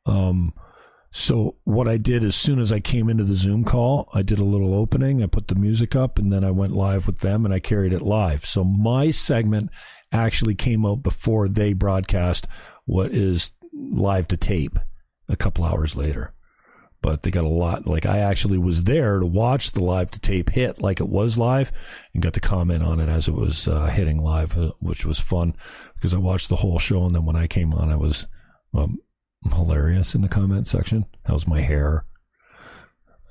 Um, 0.05 0.53
so 1.11 1.57
what 1.65 1.89
I 1.89 1.97
did 1.97 2.23
as 2.23 2.35
soon 2.35 2.59
as 2.59 2.71
I 2.71 2.79
came 2.79 3.09
into 3.09 3.25
the 3.25 3.33
Zoom 3.33 3.65
call, 3.65 4.09
I 4.13 4.21
did 4.21 4.39
a 4.39 4.45
little 4.45 4.73
opening. 4.73 5.21
I 5.21 5.27
put 5.27 5.49
the 5.49 5.55
music 5.55 5.95
up, 5.95 6.17
and 6.17 6.31
then 6.31 6.43
I 6.43 6.51
went 6.51 6.71
live 6.71 7.05
with 7.05 7.19
them, 7.19 7.43
and 7.43 7.53
I 7.53 7.59
carried 7.59 7.91
it 7.91 8.03
live. 8.03 8.45
So 8.45 8.63
my 8.63 9.11
segment 9.11 9.71
actually 10.13 10.55
came 10.55 10.85
out 10.85 11.03
before 11.03 11.49
they 11.49 11.73
broadcast 11.73 12.47
what 12.85 13.11
is 13.11 13.51
live 13.73 14.27
to 14.29 14.37
tape 14.37 14.79
a 15.27 15.35
couple 15.35 15.65
hours 15.65 15.95
later. 15.95 16.33
But 17.01 17.23
they 17.23 17.31
got 17.31 17.45
a 17.45 17.49
lot. 17.49 17.87
Like 17.87 18.05
I 18.05 18.19
actually 18.19 18.59
was 18.59 18.83
there 18.83 19.19
to 19.19 19.25
watch 19.25 19.71
the 19.71 19.83
live 19.83 20.11
to 20.11 20.19
tape 20.19 20.51
hit 20.51 20.81
like 20.81 20.99
it 20.99 21.09
was 21.09 21.37
live, 21.37 21.71
and 22.13 22.21
got 22.21 22.33
to 22.33 22.39
comment 22.39 22.83
on 22.83 22.99
it 22.99 23.09
as 23.09 23.27
it 23.27 23.33
was 23.33 23.67
uh, 23.67 23.87
hitting 23.87 24.21
live, 24.21 24.57
uh, 24.57 24.71
which 24.79 25.03
was 25.05 25.17
fun 25.19 25.55
because 25.95 26.13
I 26.13 26.17
watched 26.17 26.49
the 26.49 26.57
whole 26.57 26.77
show. 26.77 27.05
And 27.05 27.15
then 27.15 27.25
when 27.25 27.35
I 27.35 27.47
came 27.47 27.73
on, 27.73 27.89
I 27.89 27.95
was 27.95 28.27
um, 28.75 28.99
hilarious 29.49 30.13
in 30.13 30.21
the 30.21 30.29
comment 30.29 30.67
section. 30.67 31.05
How's 31.25 31.47
my 31.47 31.61
hair? 31.61 32.05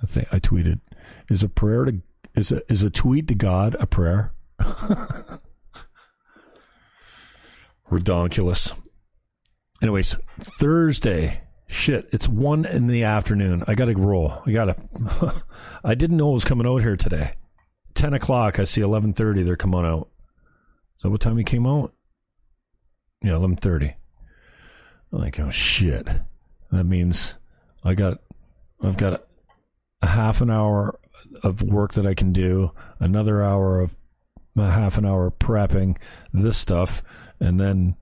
I 0.02 0.06
think 0.06 0.26
I 0.32 0.38
tweeted, 0.40 0.80
"Is 1.28 1.42
a 1.44 1.48
prayer 1.48 1.84
to 1.84 2.00
is 2.34 2.50
a 2.50 2.62
is 2.72 2.82
a 2.82 2.90
tweet 2.90 3.28
to 3.28 3.34
God 3.34 3.76
a 3.78 3.86
prayer?" 3.86 4.32
Redonkulous. 7.90 8.78
Anyways, 9.82 10.16
Thursday 10.38 11.42
Shit, 11.70 12.08
it's 12.10 12.28
one 12.28 12.64
in 12.64 12.88
the 12.88 13.04
afternoon. 13.04 13.62
I 13.68 13.74
got 13.74 13.84
to 13.84 13.94
roll. 13.94 14.42
I 14.44 14.50
got 14.50 14.64
to. 14.64 15.42
I 15.84 15.94
didn't 15.94 16.16
know 16.16 16.30
it 16.30 16.34
was 16.34 16.44
coming 16.44 16.66
out 16.66 16.82
here 16.82 16.96
today. 16.96 17.34
Ten 17.94 18.12
o'clock. 18.12 18.58
I 18.58 18.64
see 18.64 18.80
eleven 18.80 19.12
thirty. 19.12 19.44
They're 19.44 19.54
coming 19.54 19.86
out. 19.86 20.08
Is 20.98 21.04
that 21.04 21.10
what 21.10 21.20
time 21.20 21.38
he 21.38 21.44
came 21.44 21.68
out? 21.68 21.94
Yeah, 23.22 23.36
eleven 23.36 23.54
thirty. 23.54 23.94
Like 25.12 25.38
oh 25.38 25.50
shit. 25.50 26.08
That 26.72 26.84
means 26.84 27.36
I 27.84 27.94
got. 27.94 28.18
I've 28.82 28.96
got 28.96 29.22
a 30.02 30.08
half 30.08 30.40
an 30.40 30.50
hour 30.50 30.98
of 31.44 31.62
work 31.62 31.94
that 31.94 32.06
I 32.06 32.14
can 32.14 32.32
do. 32.32 32.72
Another 32.98 33.44
hour 33.44 33.78
of 33.78 33.94
a 34.56 34.70
half 34.72 34.98
an 34.98 35.06
hour 35.06 35.30
prepping 35.30 35.98
this 36.32 36.58
stuff, 36.58 37.00
and 37.38 37.60
then 37.60 37.94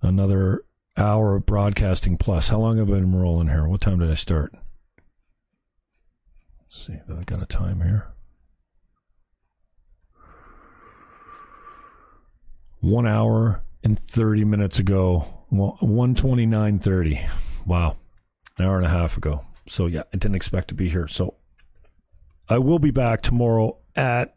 another 0.00 0.62
hour 0.96 1.36
of 1.36 1.46
broadcasting 1.46 2.16
plus. 2.16 2.48
How 2.48 2.58
long 2.58 2.78
have 2.78 2.88
I 2.88 2.94
been 2.94 3.14
rolling 3.14 3.48
here? 3.48 3.66
What 3.66 3.80
time 3.80 3.98
did 3.98 4.10
I 4.10 4.14
start? 4.14 4.52
Let's 6.60 6.86
see, 6.86 6.98
I 7.08 7.22
got 7.24 7.42
a 7.42 7.46
time 7.46 7.80
here. 7.80 8.08
One 12.80 13.06
hour 13.06 13.62
and 13.82 13.98
30 13.98 14.44
minutes 14.44 14.78
ago. 14.78 15.44
Well, 15.50 15.76
129.30. 15.82 17.28
Wow. 17.66 17.96
An 18.56 18.64
hour 18.64 18.76
and 18.76 18.86
a 18.86 18.90
half 18.90 19.16
ago. 19.16 19.44
So, 19.66 19.86
yeah, 19.86 20.02
I 20.12 20.16
didn't 20.16 20.36
expect 20.36 20.68
to 20.68 20.74
be 20.74 20.88
here. 20.88 21.08
So, 21.08 21.34
I 22.48 22.58
will 22.58 22.78
be 22.78 22.90
back 22.90 23.22
tomorrow 23.22 23.76
at 23.94 24.34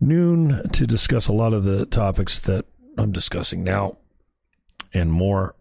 noon 0.00 0.68
to 0.70 0.86
discuss 0.86 1.28
a 1.28 1.32
lot 1.32 1.52
of 1.52 1.64
the 1.64 1.86
topics 1.86 2.38
that 2.40 2.64
I'm 2.96 3.12
discussing 3.12 3.62
now 3.62 3.98
and 4.92 5.12
more 5.12 5.54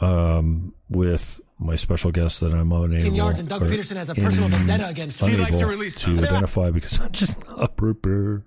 um, 0.00 0.74
with 0.88 1.40
my 1.58 1.76
special 1.76 2.10
guest 2.10 2.40
that 2.40 2.52
I'm 2.52 2.70
unable. 2.72 3.00
Ten 3.00 3.14
yards 3.14 3.38
and 3.38 3.48
Doug 3.48 3.66
Peterson 3.68 3.96
has 3.96 4.10
a 4.10 4.14
personal 4.14 4.48
vendetta 4.48 4.88
against. 4.88 5.24
She'd 5.24 5.38
like 5.38 5.56
to 5.56 5.66
release 5.66 5.96
to 6.00 6.18
identify 6.18 6.70
because 6.70 7.00
I'm 7.00 7.12
just 7.12 7.46
not 7.48 7.76
prepared. 7.76 8.44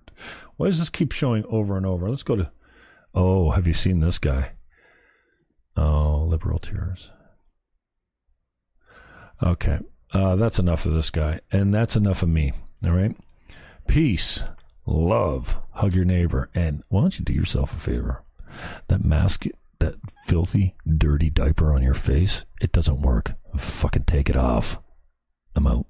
Why 0.58 0.68
does 0.68 0.80
this 0.80 0.90
keep 0.90 1.12
showing 1.12 1.46
over 1.46 1.78
and 1.78 1.86
over? 1.86 2.10
Let's 2.10 2.24
go 2.24 2.36
to. 2.36 2.52
Oh, 3.16 3.52
have 3.52 3.66
you 3.66 3.74
seen 3.74 4.00
this 4.00 4.20
guy? 4.20 4.52
Oh, 5.76 6.26
liberal 6.28 6.60
tears. 6.60 7.10
Okay, 9.42 9.80
uh, 10.14 10.36
that's 10.36 10.60
enough 10.60 10.86
of 10.86 10.94
this 10.94 11.10
guy, 11.10 11.40
and 11.52 11.74
that's 11.74 11.96
enough 11.96 12.22
of 12.22 12.30
me. 12.30 12.52
All 12.84 12.92
right, 12.92 13.16
peace, 13.88 14.44
love, 14.86 15.58
hug 15.72 15.96
your 15.96 16.04
neighbor, 16.04 16.50
and 16.54 16.84
why 16.90 17.02
don't 17.02 17.18
you 17.18 17.24
do 17.24 17.34
yourself 17.34 17.74
a 17.74 17.80
favor? 17.80 18.24
That 18.90 19.06
mask 19.06 19.46
that 19.80 19.96
filthy, 20.26 20.76
dirty 20.86 21.30
diaper 21.30 21.74
on 21.74 21.82
your 21.82 21.94
face, 21.94 22.46
it 22.62 22.72
doesn't 22.72 23.02
work. 23.02 23.34
Fucking 23.58 24.04
take 24.04 24.30
it 24.30 24.38
off. 24.38 24.80
I'm 25.56 25.68
out. 25.68 25.86